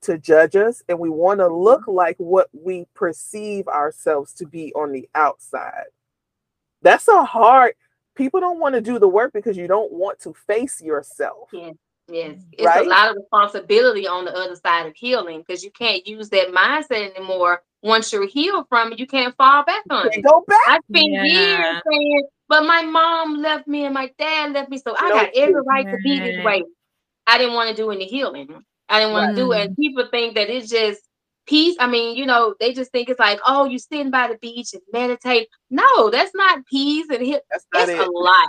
[0.00, 1.92] to judge us and we want to look mm-hmm.
[1.92, 5.86] like what we perceive ourselves to be on the outside.
[6.82, 7.74] That's a hard
[8.18, 11.48] people don't want to do the work because you don't want to face yourself.
[11.52, 11.70] Yeah.
[12.10, 12.86] Yes, it's right?
[12.86, 16.48] a lot of responsibility on the other side of healing because you can't use that
[16.48, 17.62] mindset anymore.
[17.82, 20.22] Once you're healed from it, you can't fall back on it.
[20.22, 20.58] Go back.
[20.66, 21.24] I spent yeah.
[21.24, 25.30] years saying, "But my mom left me and my dad left me, so I got
[25.36, 26.64] every right to be this way."
[27.26, 28.48] I didn't want to do any healing.
[28.88, 29.36] I didn't want right.
[29.36, 29.66] to do it.
[29.66, 31.02] And people think that it's just
[31.46, 31.76] peace.
[31.78, 34.72] I mean, you know, they just think it's like, oh, you sitting by the beach
[34.72, 35.48] and meditate.
[35.70, 37.98] No, that's not peace and he- that's it's it.
[37.98, 38.48] a lot.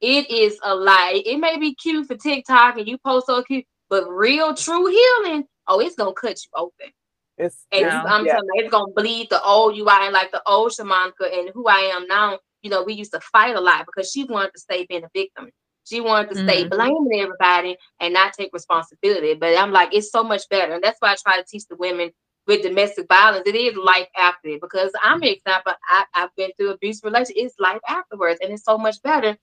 [0.00, 1.22] It is a lie.
[1.24, 5.44] It may be cute for TikTok and you post so cute, but real true healing,
[5.66, 6.92] oh, it's gonna cut you open.
[7.36, 8.32] It's and yeah, I'm yeah.
[8.32, 11.50] telling you, it's gonna bleed the old you are and like the old Shamanika and
[11.54, 12.38] who I am now.
[12.62, 15.10] You know, we used to fight a lot because she wanted to stay being a
[15.14, 15.50] victim.
[15.84, 16.48] She wanted to mm-hmm.
[16.48, 19.34] stay blaming everybody and not take responsibility.
[19.34, 20.74] But I'm like, it's so much better.
[20.74, 22.10] And that's why I try to teach the women
[22.46, 23.46] with domestic violence.
[23.46, 25.72] It is life after it because I'm an example.
[25.88, 27.36] I, have been through abuse relationship.
[27.36, 29.36] It's life afterwards, and it's so much better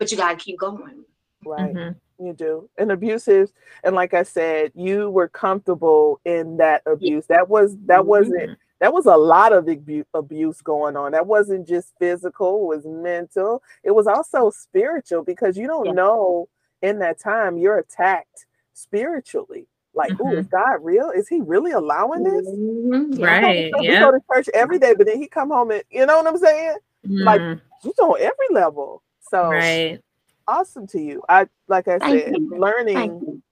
[0.00, 1.04] but you got to keep going.
[1.44, 1.72] Right.
[1.72, 2.26] Mm-hmm.
[2.26, 2.68] You do.
[2.76, 3.50] And abusive,
[3.84, 7.26] and like I said, you were comfortable in that abuse.
[7.30, 7.36] Yeah.
[7.36, 8.52] That was that wasn't mm-hmm.
[8.80, 9.68] that was a lot of
[10.14, 11.12] abuse going on.
[11.12, 13.62] That wasn't just physical, it was mental.
[13.84, 15.92] It was also spiritual because you don't yeah.
[15.92, 16.48] know
[16.82, 19.66] in that time you're attacked spiritually.
[19.94, 20.26] Like, mm-hmm.
[20.26, 21.10] oh, is God real?
[21.10, 22.46] Is he really allowing this?
[22.46, 23.22] Mm-hmm.
[23.22, 23.72] Right.
[23.80, 23.80] Yeah.
[23.80, 26.26] We go to church every day, but then he come home and you know what
[26.26, 26.76] I'm saying?
[27.02, 27.66] Like mm-hmm.
[27.82, 29.02] he's on every level.
[29.30, 30.00] So right.
[30.48, 31.22] awesome to you.
[31.28, 33.42] I like I said, learning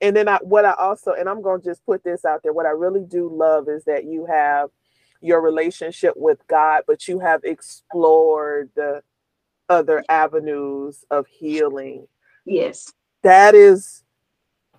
[0.00, 2.52] and then I what I also and I'm gonna just put this out there.
[2.52, 4.70] What I really do love is that you have
[5.20, 9.02] your relationship with God, but you have explored the
[9.68, 12.08] other avenues of healing.
[12.44, 12.92] Yes.
[13.22, 14.02] That is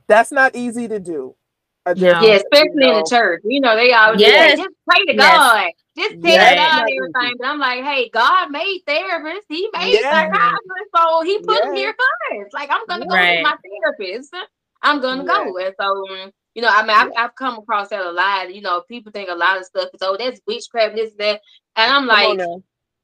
[0.07, 1.35] that's not easy to do.
[1.95, 3.41] Yeah, especially in the church.
[3.45, 4.57] You know, they always yes.
[4.57, 5.37] just pray to yes.
[5.37, 5.71] God.
[5.95, 6.55] Just tell yes.
[6.55, 7.35] God everything.
[7.39, 9.45] But I'm like, hey, God made therapists.
[9.47, 10.03] He made yes.
[10.03, 10.89] psychiatrists.
[10.95, 11.65] So he put yes.
[11.65, 11.95] them here
[12.31, 12.53] first.
[12.53, 13.43] Like, I'm gonna go right.
[13.43, 13.57] with my
[13.97, 14.35] therapist.
[14.81, 15.57] I'm gonna go.
[15.57, 18.53] And so um, you know, I mean, I've, I've, come across that a lot.
[18.53, 21.41] You know, people think a lot of stuff is oh, that's witchcraft, this, that,
[21.75, 22.39] and I'm like,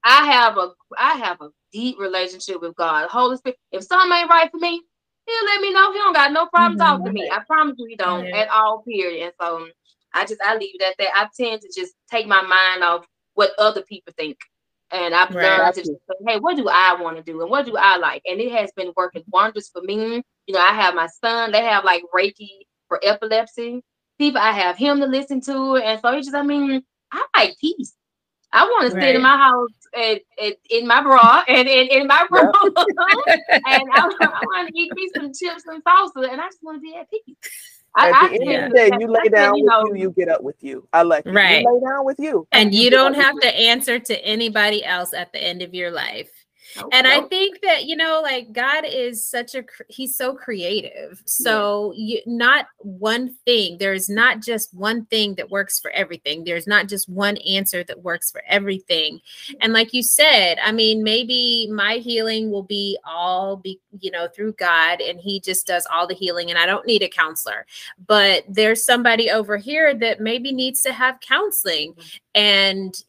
[0.03, 3.57] I have a, I have a deep relationship with God, Holy Spirit.
[3.71, 4.81] If something ain't right for me,
[5.25, 5.91] he'll let me know.
[5.91, 6.87] He don't got no problem mm-hmm.
[6.87, 7.29] talking to me.
[7.31, 8.37] I promise you, he don't yeah.
[8.37, 8.83] at all.
[8.87, 9.23] Period.
[9.23, 9.71] And so um,
[10.14, 11.12] I just I leave it at that.
[11.16, 14.38] I tend to just take my mind off what other people think.
[14.91, 15.60] And I've right.
[15.60, 17.97] learned to just say, hey, what do I want to do and what do I
[17.97, 18.24] like?
[18.26, 20.24] And it has been working wonders for me.
[20.47, 22.49] You know, I have my son, they have like Reiki
[22.88, 23.84] for epilepsy.
[24.18, 25.76] People, I have him to listen to.
[25.76, 27.93] And so it's just, I mean, I like peace.
[28.51, 32.07] I want to sit in my house and, and, in my bra and, and in
[32.07, 32.51] my room,
[33.28, 33.39] yep.
[33.51, 36.78] and I, I want to eat me some chips and salsa, and I just want
[36.78, 37.78] to be at peace.
[37.97, 40.43] At I, the end of the day, you lay down with you, you get up
[40.43, 40.87] with you.
[40.93, 41.25] I like.
[41.25, 41.61] Right.
[41.61, 45.13] You lay down with you, and you, you don't have to answer to anybody else
[45.13, 46.38] at the end of your life.
[46.76, 47.26] Nope, and nope.
[47.26, 51.22] I think that you know, like God is such a he's so creative.
[51.26, 52.17] So yeah.
[52.17, 53.78] you not one thing.
[53.80, 56.43] There's not just one thing that works for everything.
[56.43, 59.20] There's not just one answer that works for everything.
[59.61, 64.28] And like you said, I mean, maybe my healing will be all be you know
[64.28, 67.65] through God, and He just does all the healing, and I don't need a counselor.
[68.05, 72.17] But there's somebody over here that maybe needs to have counseling, mm-hmm.
[72.36, 73.03] and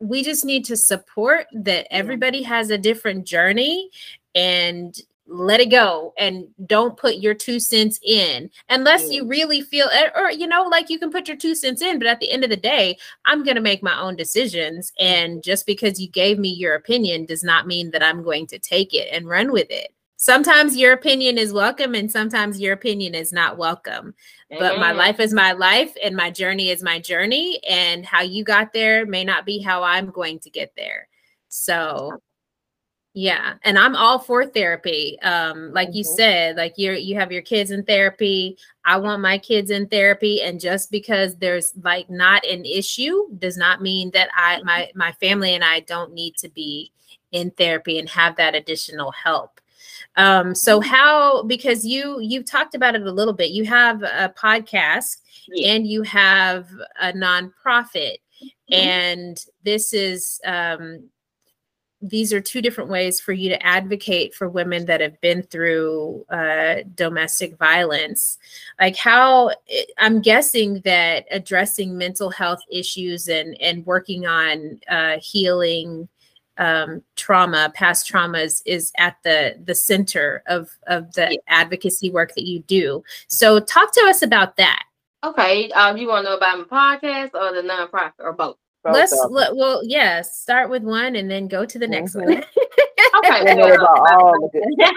[0.00, 3.90] we just need to support that everybody has a different journey
[4.34, 9.86] and let it go and don't put your two cents in unless you really feel
[9.92, 12.30] eh, or you know like you can put your two cents in but at the
[12.30, 12.96] end of the day
[13.26, 14.90] i'm going to make my own decisions.
[14.98, 18.58] And just because you gave me your opinion does not mean that i'm going to
[18.58, 23.14] take it and run with it sometimes your opinion is welcome and sometimes your opinion
[23.14, 24.14] is not welcome.
[24.50, 28.42] But my life is my life and my journey is my journey and how you
[28.44, 31.08] got there may not be how i'm going to get there.
[31.48, 32.20] So
[33.14, 35.20] yeah and i'm all for therapy.
[35.22, 35.98] Um like mm-hmm.
[35.98, 38.58] you said like you're you have your kids in therapy.
[38.84, 43.56] I want my kids in therapy and just because there's like not an issue does
[43.56, 46.90] not mean that i my my family and i don't need to be
[47.30, 49.60] in therapy and have that additional help
[50.18, 50.90] um, so mm-hmm.
[50.90, 53.50] how because you you've talked about it a little bit.
[53.50, 55.72] You have a podcast yeah.
[55.72, 56.68] and you have
[57.00, 58.74] a nonprofit, mm-hmm.
[58.74, 61.08] and this is um,
[62.02, 66.26] these are two different ways for you to advocate for women that have been through
[66.30, 68.38] uh, domestic violence.
[68.80, 69.52] Like how
[69.98, 76.08] I'm guessing that addressing mental health issues and and working on uh, healing
[76.58, 81.38] um, trauma, past traumas, is at the the center of of the yeah.
[81.48, 83.02] advocacy work that you do.
[83.28, 84.84] So talk to us about that.
[85.24, 88.56] Okay, um, you want to know about my podcast or the nonprofit or both?
[88.84, 92.34] Let's let, well, yeah, start with one and then go to the next mm-hmm.
[92.34, 92.38] one.
[93.24, 93.54] okay.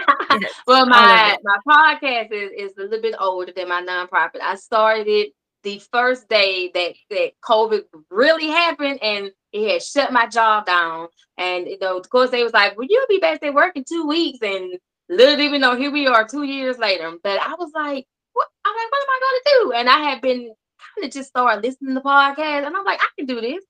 [0.66, 4.40] Well, well, my my podcast is, is a little bit older than my nonprofit.
[4.40, 5.32] I started it
[5.62, 11.08] the first day that that COVID really happened and it had shut my job down.
[11.38, 14.06] And you know, of course, they was like, "Well, you'll be back there working two
[14.06, 17.12] weeks," and little even though here we are two years later.
[17.22, 18.48] But I was like, "What?
[18.64, 20.54] I'm like, what am I going to do?" And I had been
[20.96, 23.64] kind of just started listening to podcasts, and I'm like, "I can do this."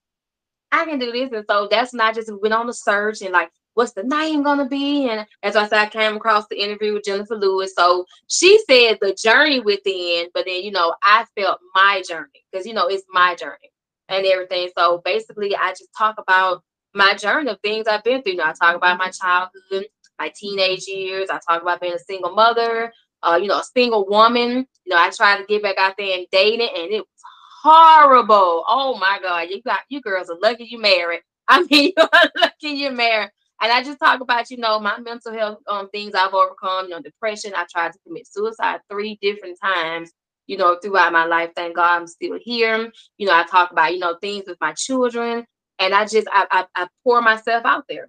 [0.72, 1.30] I can do this.
[1.32, 4.42] And so that's when I just went on the search and like, what's the name
[4.42, 5.08] gonna be?
[5.08, 7.74] And as I said, I came across the interview with Jennifer Lewis.
[7.76, 12.66] So she said the journey within, but then you know, I felt my journey because
[12.66, 13.70] you know it's my journey
[14.08, 14.70] and everything.
[14.76, 16.62] So basically, I just talk about
[16.94, 18.32] my journey of things I've been through.
[18.32, 19.86] You know, I talk about my childhood,
[20.18, 21.30] my teenage years.
[21.30, 22.92] I talk about being a single mother,
[23.22, 24.66] uh, you know, a single woman.
[24.84, 27.22] You know, I try to get back out there and dating, and it was
[27.62, 28.64] horrible.
[28.68, 29.48] Oh my God.
[29.50, 31.20] You got you girls are lucky you married.
[31.48, 33.30] I mean, you are lucky you're married.
[33.62, 36.90] And I just talk about, you know, my mental health um things I've overcome, you
[36.90, 37.52] know, depression.
[37.56, 40.10] I tried to commit suicide three different times,
[40.48, 41.50] you know, throughout my life.
[41.56, 42.92] Thank God I'm still here.
[43.18, 45.46] You know, I talk about, you know, things with my children.
[45.78, 48.08] And I just I I, I pour myself out there.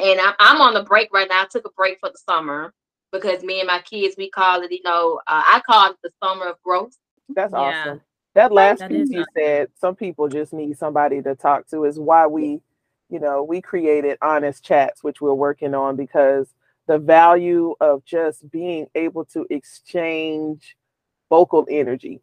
[0.00, 1.42] And I'm, I'm on the break right now.
[1.42, 2.72] I took a break for the summer
[3.12, 6.10] because me and my kids, we call it, you know, uh, I call it the
[6.22, 6.96] summer of growth.
[7.28, 8.00] That's awesome.
[8.34, 12.00] That last that piece you said, some people just need somebody to talk to, is
[12.00, 12.62] why we,
[13.12, 16.54] you know, we created honest chats, which we're working on because
[16.86, 20.76] the value of just being able to exchange
[21.28, 22.22] vocal energy.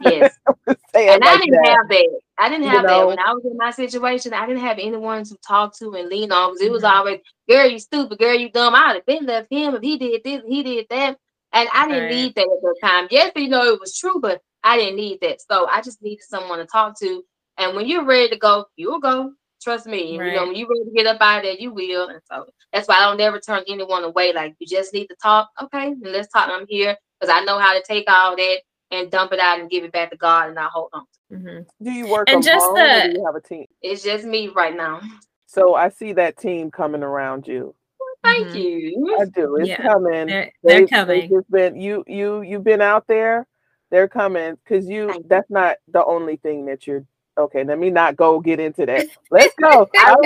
[0.00, 0.38] Yes.
[0.66, 1.68] and like I didn't that.
[1.68, 2.20] have that.
[2.38, 3.00] I didn't have you know?
[3.00, 4.32] that when I was in my situation.
[4.32, 6.96] I didn't have anyone to talk to and lean on because it was mm-hmm.
[6.96, 8.76] always, girl, you stupid, girl, you dumb.
[8.76, 11.18] I'd have been left him if he did this, he did that.
[11.52, 12.14] And I didn't right.
[12.14, 13.08] need that at the time.
[13.10, 15.40] Yes, you know, it was true, but I didn't need that.
[15.40, 17.24] So I just needed someone to talk to.
[17.56, 19.32] And when you're ready to go, you'll go.
[19.62, 20.18] Trust me.
[20.18, 20.28] Right.
[20.28, 22.08] You know, when you're ready to get up out of there, you will.
[22.08, 24.32] And so that's why I don't ever turn anyone away.
[24.32, 25.50] Like you just need to talk.
[25.60, 26.48] Okay, then let's talk.
[26.48, 28.58] I'm here because I know how to take all that
[28.90, 31.04] and dump it out and give it back to God and I hold on.
[31.32, 31.84] Mm-hmm.
[31.84, 33.66] Do you work and just the, do you have a team?
[33.82, 35.00] It's just me right now.
[35.46, 37.74] So I see that team coming around you.
[38.22, 38.56] thank mm-hmm.
[38.56, 39.18] you.
[39.20, 39.56] I do.
[39.56, 40.26] It's yeah, coming.
[40.26, 41.28] They're, they're they, coming.
[41.28, 43.46] Just been you you you've been out there
[43.90, 47.04] they're coming because you that's not the only thing that you're
[47.38, 47.64] okay.
[47.64, 49.06] Let me not go get into that.
[49.30, 49.88] Let's go.
[49.96, 50.14] I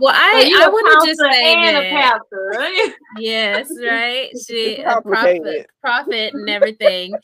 [0.00, 2.94] well, I I want to just say that, right?
[3.18, 4.30] yes, right.
[4.46, 7.14] She a prophet, prophet, and everything.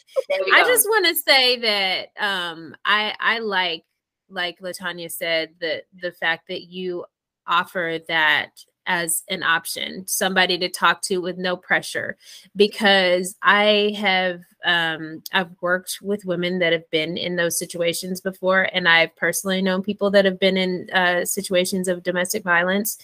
[0.53, 3.85] I just want to say that um, I I like
[4.29, 7.05] like Latanya said that the fact that you
[7.47, 8.51] offer that
[8.87, 12.17] as an option, somebody to talk to with no pressure,
[12.57, 18.69] because I have um, I've worked with women that have been in those situations before,
[18.73, 22.99] and I've personally known people that have been in uh, situations of domestic violence.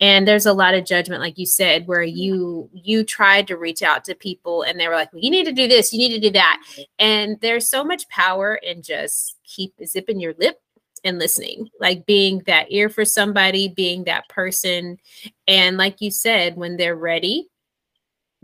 [0.00, 3.82] And there's a lot of judgment, like you said, where you you tried to reach
[3.82, 6.14] out to people, and they were like, well, "You need to do this, you need
[6.14, 6.60] to do that,"
[6.98, 10.60] and there's so much power in just keep zipping your lip
[11.04, 14.98] and listening, like being that ear for somebody, being that person.
[15.46, 17.48] And like you said, when they're ready,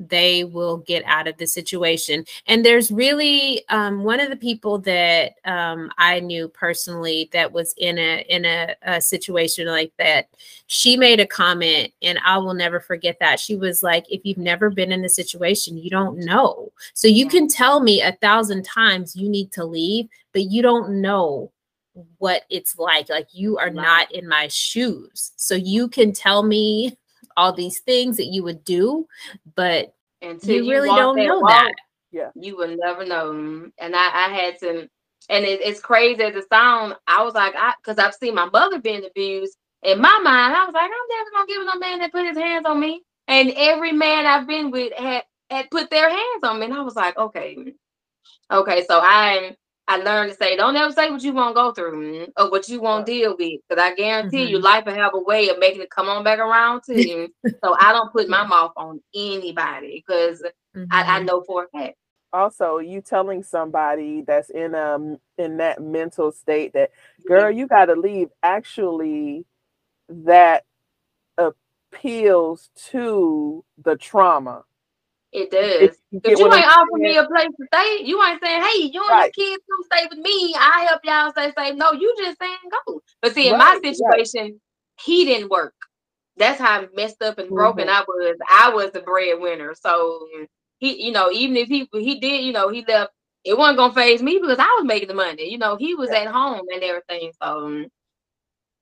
[0.00, 2.24] they will get out of the situation.
[2.46, 7.74] And there's really um, one of the people that um, I knew personally that was
[7.76, 10.28] in a in a, a, situation like that.
[10.68, 13.40] She made a comment, and I will never forget that.
[13.40, 16.72] She was like, "If you've never been in a situation, you don't know.
[16.94, 21.02] So you can tell me a thousand times you need to leave, but you don't
[21.02, 21.52] know
[22.18, 23.08] what it's like.
[23.08, 25.32] Like you are not in my shoes.
[25.36, 26.96] So you can tell me
[27.36, 29.06] all these things that you would do,
[29.54, 31.74] but Until you, you really don't know walk, that.
[32.12, 32.30] Yeah.
[32.34, 33.30] You will never know.
[33.78, 34.88] And I, I had to,
[35.28, 36.94] and it, it's crazy as it sounds.
[37.06, 39.56] I was like, I because I've seen my mother being abused.
[39.82, 42.36] In my mind, I was like, I'm never gonna give no man that put his
[42.36, 43.02] hands on me.
[43.28, 46.66] And every man I've been with had had put their hands on me.
[46.66, 47.56] And I was like, okay.
[48.52, 49.54] Okay, so I'm
[49.90, 52.80] I learned to say, don't ever say what you won't go through or what you
[52.80, 53.60] won't deal with.
[53.68, 54.50] Because I guarantee mm-hmm.
[54.50, 57.34] you, life will have a way of making it come on back around to you.
[57.44, 60.44] so I don't put my mouth on anybody because
[60.76, 60.84] mm-hmm.
[60.92, 61.26] I, I, mm-hmm.
[61.26, 61.96] know for a fact.
[62.32, 66.90] also you telling somebody that's in um in that mental state that
[67.26, 69.44] girl you got to leave actually
[70.08, 70.64] that
[71.36, 74.62] appeals to the trauma
[75.32, 75.96] it does.
[76.24, 79.10] If you, ain't offering me a place to stay, you ain't saying, "Hey, you and
[79.10, 79.32] right.
[79.36, 80.54] your kids come stay with me.
[80.58, 82.56] I help y'all stay safe." No, you just saying
[82.86, 83.00] go.
[83.22, 83.80] But see, in right.
[83.80, 84.54] my situation, right.
[85.04, 85.74] he didn't work.
[86.36, 87.96] That's how messed up and broken mm-hmm.
[87.96, 88.36] I was.
[88.48, 90.26] I was the breadwinner, so
[90.78, 93.12] he, you know, even if he he did, you know, he left.
[93.42, 95.50] It wasn't gonna phase me because I was making the money.
[95.50, 96.22] You know, he was yeah.
[96.22, 97.32] at home and everything.
[97.40, 97.86] So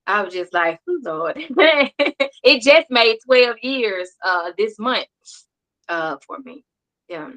[0.07, 1.36] I was just like, oh, Lord.
[1.38, 5.07] it just made 12 years uh this month
[5.89, 6.64] uh for me.
[7.09, 7.30] Yeah.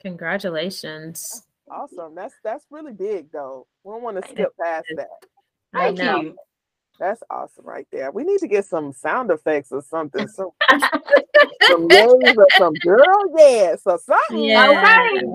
[0.00, 1.46] Congratulations.
[1.70, 2.14] Awesome.
[2.14, 3.66] That's that's really big though.
[3.84, 5.08] We don't want to skip past that.
[5.74, 6.20] I know.
[6.20, 6.36] You.
[6.98, 8.10] That's awesome right there.
[8.10, 10.26] We need to get some sound effects or something.
[10.28, 10.50] Some,
[11.62, 13.04] some names or some girl
[13.36, 14.38] yes or something.
[14.44, 14.70] Yeah.
[14.70, 15.26] Okay.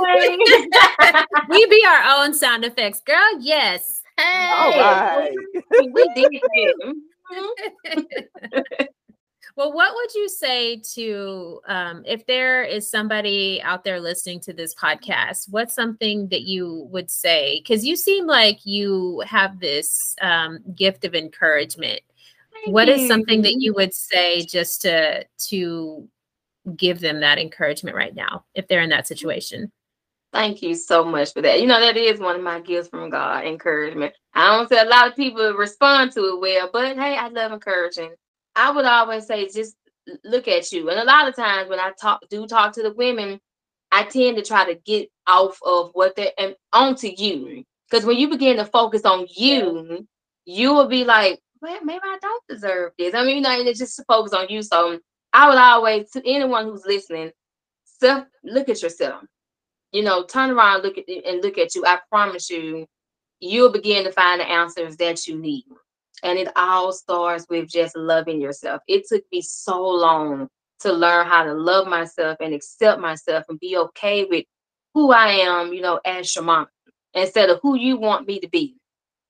[0.00, 0.38] okay.
[1.50, 3.00] we be our own sound effects.
[3.00, 4.02] Girl, yes.
[4.16, 4.50] Hey.
[4.54, 5.34] All right.
[5.92, 6.96] we did it.
[10.08, 15.50] Would you say to um, if there is somebody out there listening to this podcast?
[15.50, 17.60] What's something that you would say?
[17.60, 22.00] Because you seem like you have this um, gift of encouragement.
[22.54, 22.94] Thank what you.
[22.94, 26.08] is something that you would say just to to
[26.74, 29.70] give them that encouragement right now if they're in that situation?
[30.32, 31.60] Thank you so much for that.
[31.60, 34.14] You know, that is one of my gifts from God, encouragement.
[34.32, 37.52] I don't say a lot of people respond to it well, but hey, I love
[37.52, 38.14] encouraging.
[38.56, 39.76] I would always say just
[40.24, 40.90] look at you.
[40.90, 43.40] And a lot of times when I talk do talk to the women,
[43.90, 47.36] I tend to try to get off of what they're and onto you.
[47.36, 47.60] Mm-hmm.
[47.90, 50.06] Because when you begin to focus on you,
[50.44, 53.14] you will be like, well, maybe I don't deserve this.
[53.14, 54.62] I mean, you know, it's just to focus on you.
[54.62, 54.98] So
[55.32, 57.30] I would always to anyone who's listening,
[57.84, 59.24] self look at yourself.
[59.92, 61.84] You know, turn around, look at and look at you.
[61.86, 62.86] I promise you,
[63.40, 65.64] you'll begin to find the answers that you need.
[66.22, 68.82] And it all starts with just loving yourself.
[68.88, 70.48] It took me so long
[70.80, 74.44] to learn how to love myself and accept myself and be okay with
[74.94, 76.66] who I am, you know, as Shamon,
[77.14, 78.76] instead of who you want me to be.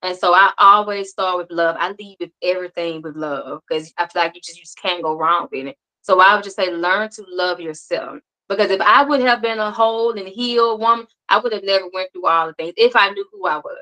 [0.03, 1.76] And so I always start with love.
[1.78, 5.03] I leave with everything with love because I feel like you just, you just can't
[5.03, 5.76] go wrong with it.
[6.03, 8.20] So I would just say, learn to love yourself.
[8.49, 11.86] Because if I would have been a whole and healed woman, I would have never
[11.93, 13.76] went through all the things if I knew who I was.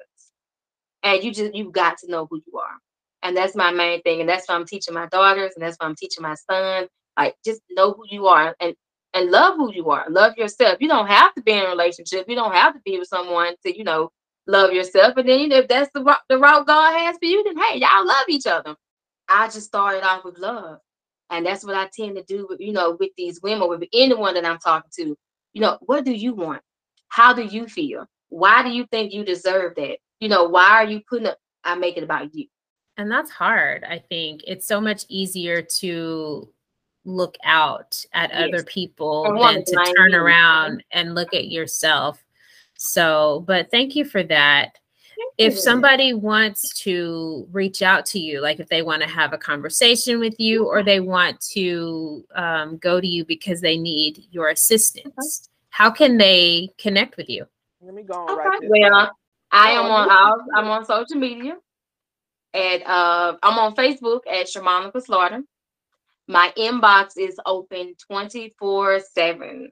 [1.03, 2.79] And you just you've got to know who you are.
[3.27, 4.21] And that's my main thing.
[4.21, 6.87] And that's what I'm teaching my daughters, and that's what I'm teaching my son.
[7.19, 8.75] Like just know who you are and
[9.15, 10.07] and love who you are.
[10.11, 10.79] Love yourself.
[10.81, 12.27] You don't have to be in a relationship.
[12.29, 14.11] You don't have to be with someone to, you know,
[14.47, 15.17] love yourself.
[15.17, 17.81] And then you know, if that's the the route God has for you, then hey,
[17.81, 18.77] y'all love each other.
[19.29, 20.79] I just started off with love.
[21.31, 24.35] And that's what I tend to do with, you know, with these women, with anyone
[24.35, 25.17] that I'm talking to.
[25.55, 26.63] You know, what do you want?
[27.09, 28.07] How do you feel?
[28.29, 29.99] Why do you think you deserve that?
[30.21, 32.47] You know, why are you putting up I make it about you?
[32.97, 34.43] And that's hard, I think.
[34.47, 36.49] It's so much easier to
[37.05, 38.49] look out at yes.
[38.49, 42.23] other people than to turn around and look at yourself.
[42.75, 44.79] So, but thank you for that.
[45.39, 49.39] if somebody wants to reach out to you, like if they want to have a
[49.39, 54.49] conversation with you or they want to um, go to you because they need your
[54.49, 57.47] assistance, how can they connect with you?
[57.81, 59.11] Let me go on right Well,
[59.53, 61.57] I am on I'm on social media
[62.55, 65.43] at uh, I'm on Facebook at Sharmonica Slaughter.
[66.29, 69.71] My inbox is open 24 7.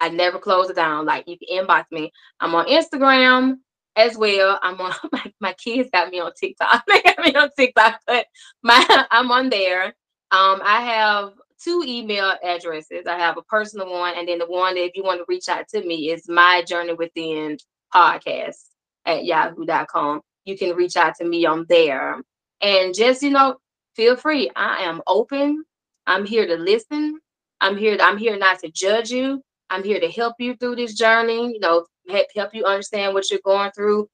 [0.00, 1.04] I never close it down.
[1.04, 2.12] Like you can inbox me.
[2.40, 3.56] I'm on Instagram
[3.96, 4.58] as well.
[4.62, 6.84] I'm on my, my kids got me on TikTok.
[6.88, 8.26] they got me on TikTok, but
[8.62, 9.86] my I'm on there.
[10.32, 11.32] Um, I have
[11.62, 13.06] two email addresses.
[13.06, 15.48] I have a personal one, and then the one that if you want to reach
[15.48, 17.58] out to me is my journey within
[17.92, 18.56] podcast
[19.04, 22.20] at yahoo.com you can reach out to me on there.
[22.60, 23.56] And just, you know,
[23.94, 24.50] feel free.
[24.56, 25.64] I am open.
[26.06, 27.18] I'm here to listen.
[27.60, 29.42] I'm here to, I'm here not to judge you.
[29.70, 31.86] I'm here to help you through this journey, you know,
[32.34, 34.08] help, you understand what you're going through.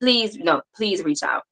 [0.00, 1.42] Please, you know, please reach out.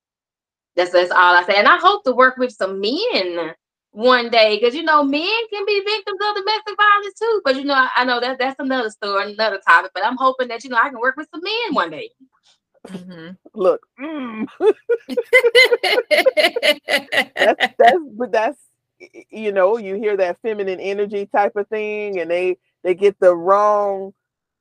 [0.77, 1.55] That's that's all I say.
[1.57, 3.55] And I hope to work with some men
[3.93, 7.41] one day because you know men can be victims of domestic violence too.
[7.45, 9.93] But you know, I know that that's another story, another topic.
[9.95, 12.11] But I'm hoping that you know I can work with some men one day.
[12.89, 13.31] Mm-hmm.
[13.55, 14.47] Look, mm.
[17.37, 18.59] that's that's but that's
[19.31, 23.35] you know you hear that feminine energy type of thing, and they they get the
[23.35, 24.13] wrong.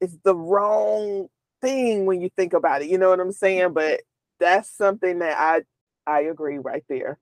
[0.02, 1.28] It's the wrong
[1.62, 2.90] thing when you think about it.
[2.90, 3.74] You know what I'm saying?
[3.74, 4.02] But
[4.40, 5.62] that's something that I
[6.12, 7.20] I agree right there.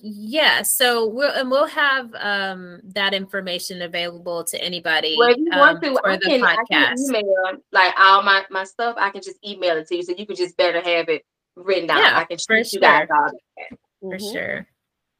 [0.00, 5.16] Yeah, so we'll and we'll have um that information available to anybody.
[5.18, 6.56] Well, if you um, want to, I the can, podcast.
[6.60, 8.96] I can email like all my my stuff.
[8.98, 11.24] I can just email it to you, so you can just better have it
[11.56, 11.98] written down.
[11.98, 13.78] Yeah, I can shoot you guys all that.
[14.00, 14.32] For mm-hmm.
[14.32, 14.66] sure.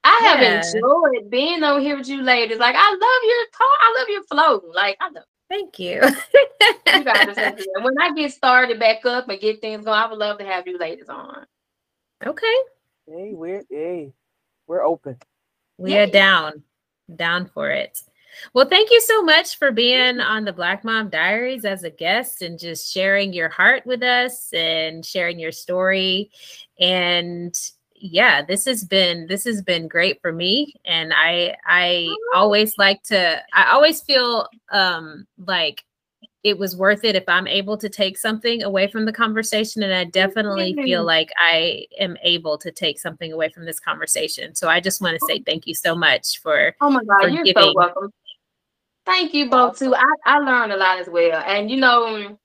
[0.05, 0.37] I yeah.
[0.37, 2.59] have enjoyed being on here with you ladies.
[2.59, 3.79] Like I love your talk.
[3.81, 4.73] I love your flow.
[4.73, 5.25] Like I love.
[5.49, 6.03] Thank you.
[6.03, 7.37] you guys
[7.81, 10.67] when I get started back up and get things going, I would love to have
[10.67, 11.47] you ladies on.
[12.25, 12.55] Okay.
[13.09, 14.13] Hey, we're hey,
[14.67, 15.17] we're open.
[15.79, 16.65] We are down,
[17.15, 18.03] down for it.
[18.53, 22.43] Well, thank you so much for being on the Black Mom Diaries as a guest
[22.43, 26.33] and just sharing your heart with us and sharing your story.
[26.81, 27.57] And
[27.95, 30.75] yeah, this has been this has been great for me.
[30.85, 35.85] And I I always like to I always feel um like
[36.47, 39.83] it was worth it if I'm able to take something away from the conversation.
[39.83, 40.85] And I definitely mm-hmm.
[40.85, 44.55] feel like I am able to take something away from this conversation.
[44.55, 46.77] So I just want to say thank you so much for.
[46.81, 47.61] Oh my God, you're giving.
[47.61, 48.13] so welcome.
[49.05, 49.93] Thank you both too.
[49.93, 51.43] I, I learned a lot as well.
[51.45, 52.39] And you know,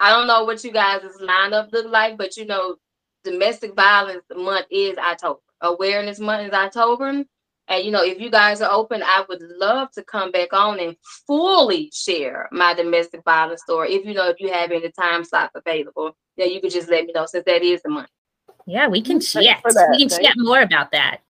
[0.00, 2.76] I don't know what you guys' lineup look like, but you know,
[3.24, 5.40] domestic violence month is October.
[5.62, 7.24] Awareness month is October.
[7.68, 10.78] And you know, if you guys are open, I would love to come back on
[10.78, 10.96] and
[11.26, 13.94] fully share my domestic violence story.
[13.94, 17.06] If you know, if you have any time slots available, yeah, you could just let
[17.06, 18.08] me know since that is the month.
[18.66, 19.62] Yeah, we can chat.
[19.64, 21.20] We can chat more about that.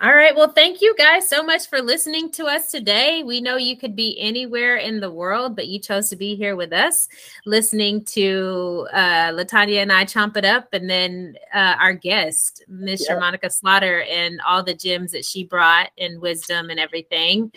[0.00, 0.34] All right.
[0.34, 3.22] Well, thank you guys so much for listening to us today.
[3.22, 6.56] We know you could be anywhere in the world, but you chose to be here
[6.56, 7.08] with us,
[7.46, 13.08] listening to uh, Latanya and I chomp it up, and then uh, our guest, Miss
[13.08, 13.20] yep.
[13.20, 17.52] Monica Slaughter, and all the gems that she brought and wisdom and everything.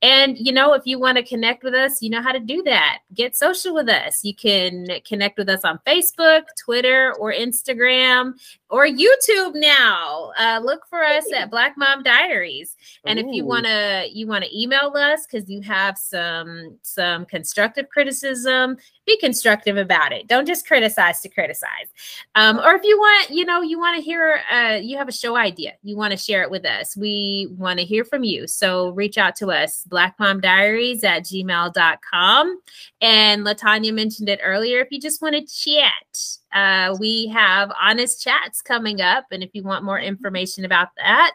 [0.00, 2.62] And you know, if you want to connect with us, you know how to do
[2.62, 3.00] that.
[3.14, 4.22] Get social with us.
[4.22, 8.34] You can connect with us on Facebook, Twitter, or Instagram
[8.70, 10.32] or YouTube now.
[10.38, 12.76] Uh, look for us at Black Mom Diaries.
[13.04, 13.28] And Ooh.
[13.28, 18.76] if you wanna you wanna email us because you have some some constructive criticism,
[19.10, 20.28] be constructive about it.
[20.28, 21.88] Don't just criticize to criticize.
[22.34, 25.12] Um, or if you want, you know, you want to hear, uh, you have a
[25.12, 26.96] show idea, you want to share it with us.
[26.96, 28.46] We want to hear from you.
[28.46, 32.60] So reach out to us, blackmomdiaries at gmail.com.
[33.00, 34.80] And Latanya mentioned it earlier.
[34.80, 39.26] If you just want to chat, uh, we have honest chats coming up.
[39.30, 41.32] And if you want more information about that,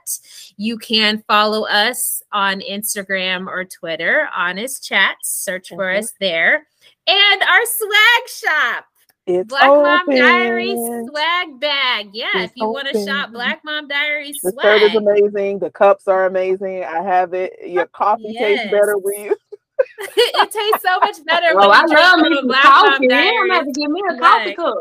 [0.58, 5.30] you can follow us on Instagram or Twitter, honest chats.
[5.30, 6.00] Search for mm-hmm.
[6.00, 6.68] us there
[7.08, 8.86] and our swag shop.
[9.28, 9.84] It's Black open.
[9.84, 12.10] Mom Diaries swag bag.
[12.14, 14.64] Yeah, it's if you want to shop Black Mom Diaries the swag.
[14.64, 15.58] shirt is amazing.
[15.58, 16.84] The cups are amazing.
[16.84, 17.54] I have it.
[17.66, 18.42] Your coffee yes.
[18.42, 19.36] tastes better with you.
[20.00, 21.48] it tastes so much better.
[21.54, 23.08] Oh, I love me some coffee.
[23.10, 24.78] I'm gonna have to give me a coffee cup.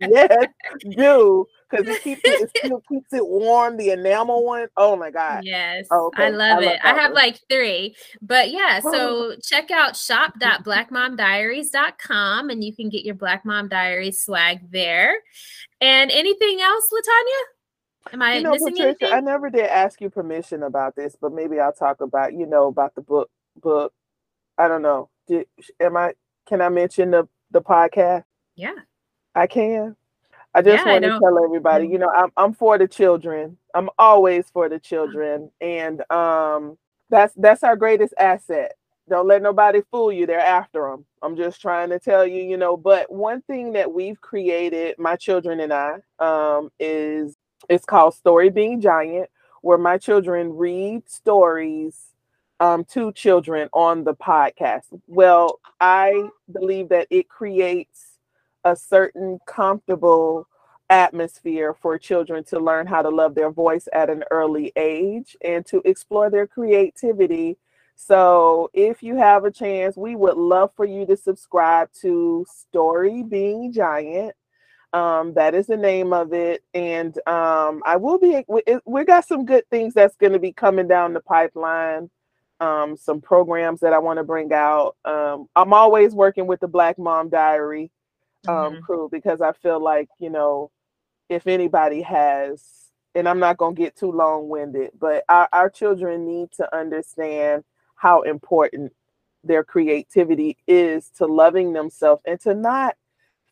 [0.00, 0.46] yes,
[0.96, 3.76] do because it keeps it, it, still keeps it warm.
[3.76, 5.44] The enamel one, oh my god!
[5.44, 6.24] Yes, oh, okay.
[6.26, 6.80] I love I it.
[6.82, 7.22] I have one.
[7.22, 8.80] like three, but yeah.
[8.80, 15.18] So check out shop.blackmomdiaries.com and you can get your Black Mom Diaries swag there.
[15.80, 17.44] And anything else, Latanya?
[18.14, 19.12] Am I you know, missing Patricia, anything?
[19.12, 22.68] I never did ask you permission about this, but maybe I'll talk about you know
[22.68, 23.28] about the book.
[23.60, 23.92] Book.
[24.58, 25.08] I don't know.
[25.26, 25.46] Did,
[25.80, 26.12] am I?
[26.46, 28.24] Can I mention the the podcast?
[28.56, 28.74] Yeah,
[29.34, 29.96] I can.
[30.54, 33.56] I just yeah, want to tell everybody, you know, I'm I'm for the children.
[33.74, 36.76] I'm always for the children, and um,
[37.10, 38.72] that's that's our greatest asset.
[39.08, 40.26] Don't let nobody fool you.
[40.26, 41.06] They're after them.
[41.22, 42.76] I'm just trying to tell you, you know.
[42.76, 47.36] But one thing that we've created, my children and I, um, is
[47.68, 49.30] it's called Story Being Giant,
[49.62, 52.08] where my children read stories
[52.60, 52.84] um,
[53.14, 54.84] children on the podcast.
[55.06, 58.18] Well, I believe that it creates
[58.64, 60.46] a certain comfortable
[60.90, 65.64] atmosphere for children to learn how to love their voice at an early age and
[65.66, 67.56] to explore their creativity.
[67.94, 73.22] So, if you have a chance, we would love for you to subscribe to Story
[73.24, 74.34] Being Giant.
[74.92, 76.62] Um, that is the name of it.
[76.74, 80.52] And um, I will be, we, we got some good things that's going to be
[80.52, 82.08] coming down the pipeline.
[82.60, 84.96] Um, some programs that I want to bring out.
[85.04, 87.92] Um, I'm always working with the Black Mom Diary
[88.48, 88.80] um, mm-hmm.
[88.80, 90.70] crew because I feel like, you know,
[91.28, 92.62] if anybody has,
[93.14, 96.76] and I'm not going to get too long winded, but our, our children need to
[96.76, 98.92] understand how important
[99.44, 102.96] their creativity is to loving themselves and to not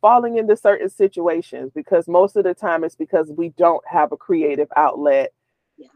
[0.01, 4.17] falling into certain situations because most of the time it's because we don't have a
[4.17, 5.33] creative outlet
[5.77, 5.89] yeah.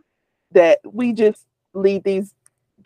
[0.52, 1.44] that we just
[1.74, 2.34] lead these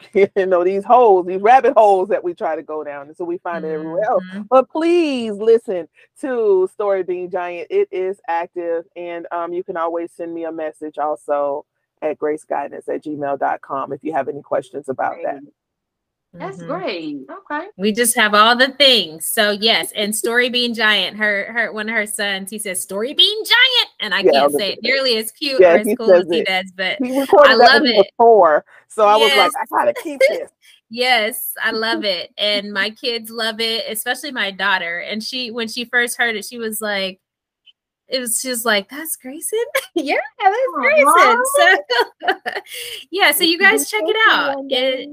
[0.12, 3.24] you know these holes these rabbit holes that we try to go down and so
[3.24, 3.72] we find mm-hmm.
[3.72, 4.42] it everywhere else mm-hmm.
[4.50, 5.88] but please listen
[6.20, 10.52] to story being giant it is active and um, you can always send me a
[10.52, 11.64] message also
[12.02, 15.40] at graceguidance at gmail.com if you have any questions about that.
[16.36, 16.66] That's mm-hmm.
[16.66, 17.16] great.
[17.30, 17.68] Okay.
[17.76, 19.26] We just have all the things.
[19.26, 23.14] So yes, and Story Bean Giant, her her one of her sons, he says Story
[23.14, 26.12] Bean Giant, and I yeah, can't say it nearly as cute yeah, or as cool
[26.12, 26.46] as he it.
[26.46, 28.08] does, but I love it.
[28.18, 29.36] Before, so I yes.
[29.36, 30.50] was like, I gotta keep this.
[30.90, 34.98] yes, I love it, and my kids love it, especially my daughter.
[34.98, 37.20] And she, when she first heard it, she was like,
[38.08, 39.58] it was just like that's Grayson.
[39.94, 41.42] yeah, that's Grayson.
[41.56, 42.36] So
[43.10, 44.56] yeah, so you guys check it out.
[44.68, 45.10] It,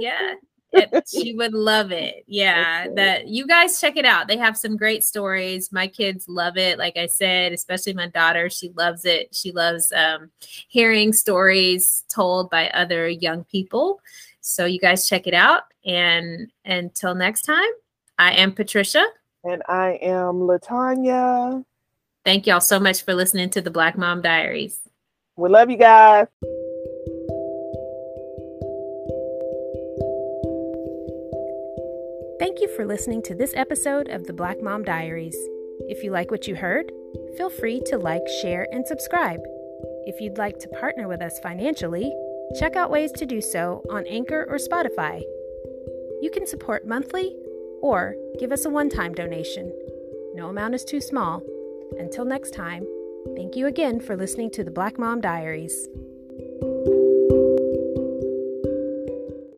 [0.00, 0.34] yeah.
[0.72, 2.24] It, she would love it.
[2.26, 4.28] Yeah, that you guys check it out.
[4.28, 5.72] They have some great stories.
[5.72, 6.78] My kids love it.
[6.78, 9.34] Like I said, especially my daughter, she loves it.
[9.34, 10.30] She loves um,
[10.68, 14.00] hearing stories told by other young people.
[14.40, 15.62] So you guys check it out.
[15.84, 17.68] And until next time,
[18.18, 19.04] I am Patricia.
[19.44, 21.64] And I am Latanya.
[22.28, 24.80] Thank y'all so much for listening to the Black Mom Diaries.
[25.38, 26.26] We love you guys.
[32.38, 35.38] Thank you for listening to this episode of the Black Mom Diaries.
[35.88, 36.92] If you like what you heard,
[37.38, 39.40] feel free to like, share, and subscribe.
[40.04, 42.12] If you'd like to partner with us financially,
[42.58, 45.22] check out ways to do so on Anchor or Spotify.
[46.20, 47.34] You can support monthly
[47.80, 49.72] or give us a one time donation.
[50.34, 51.42] No amount is too small
[51.98, 52.86] until next time,
[53.36, 55.88] thank you again for listening to the Black Mom Diaries.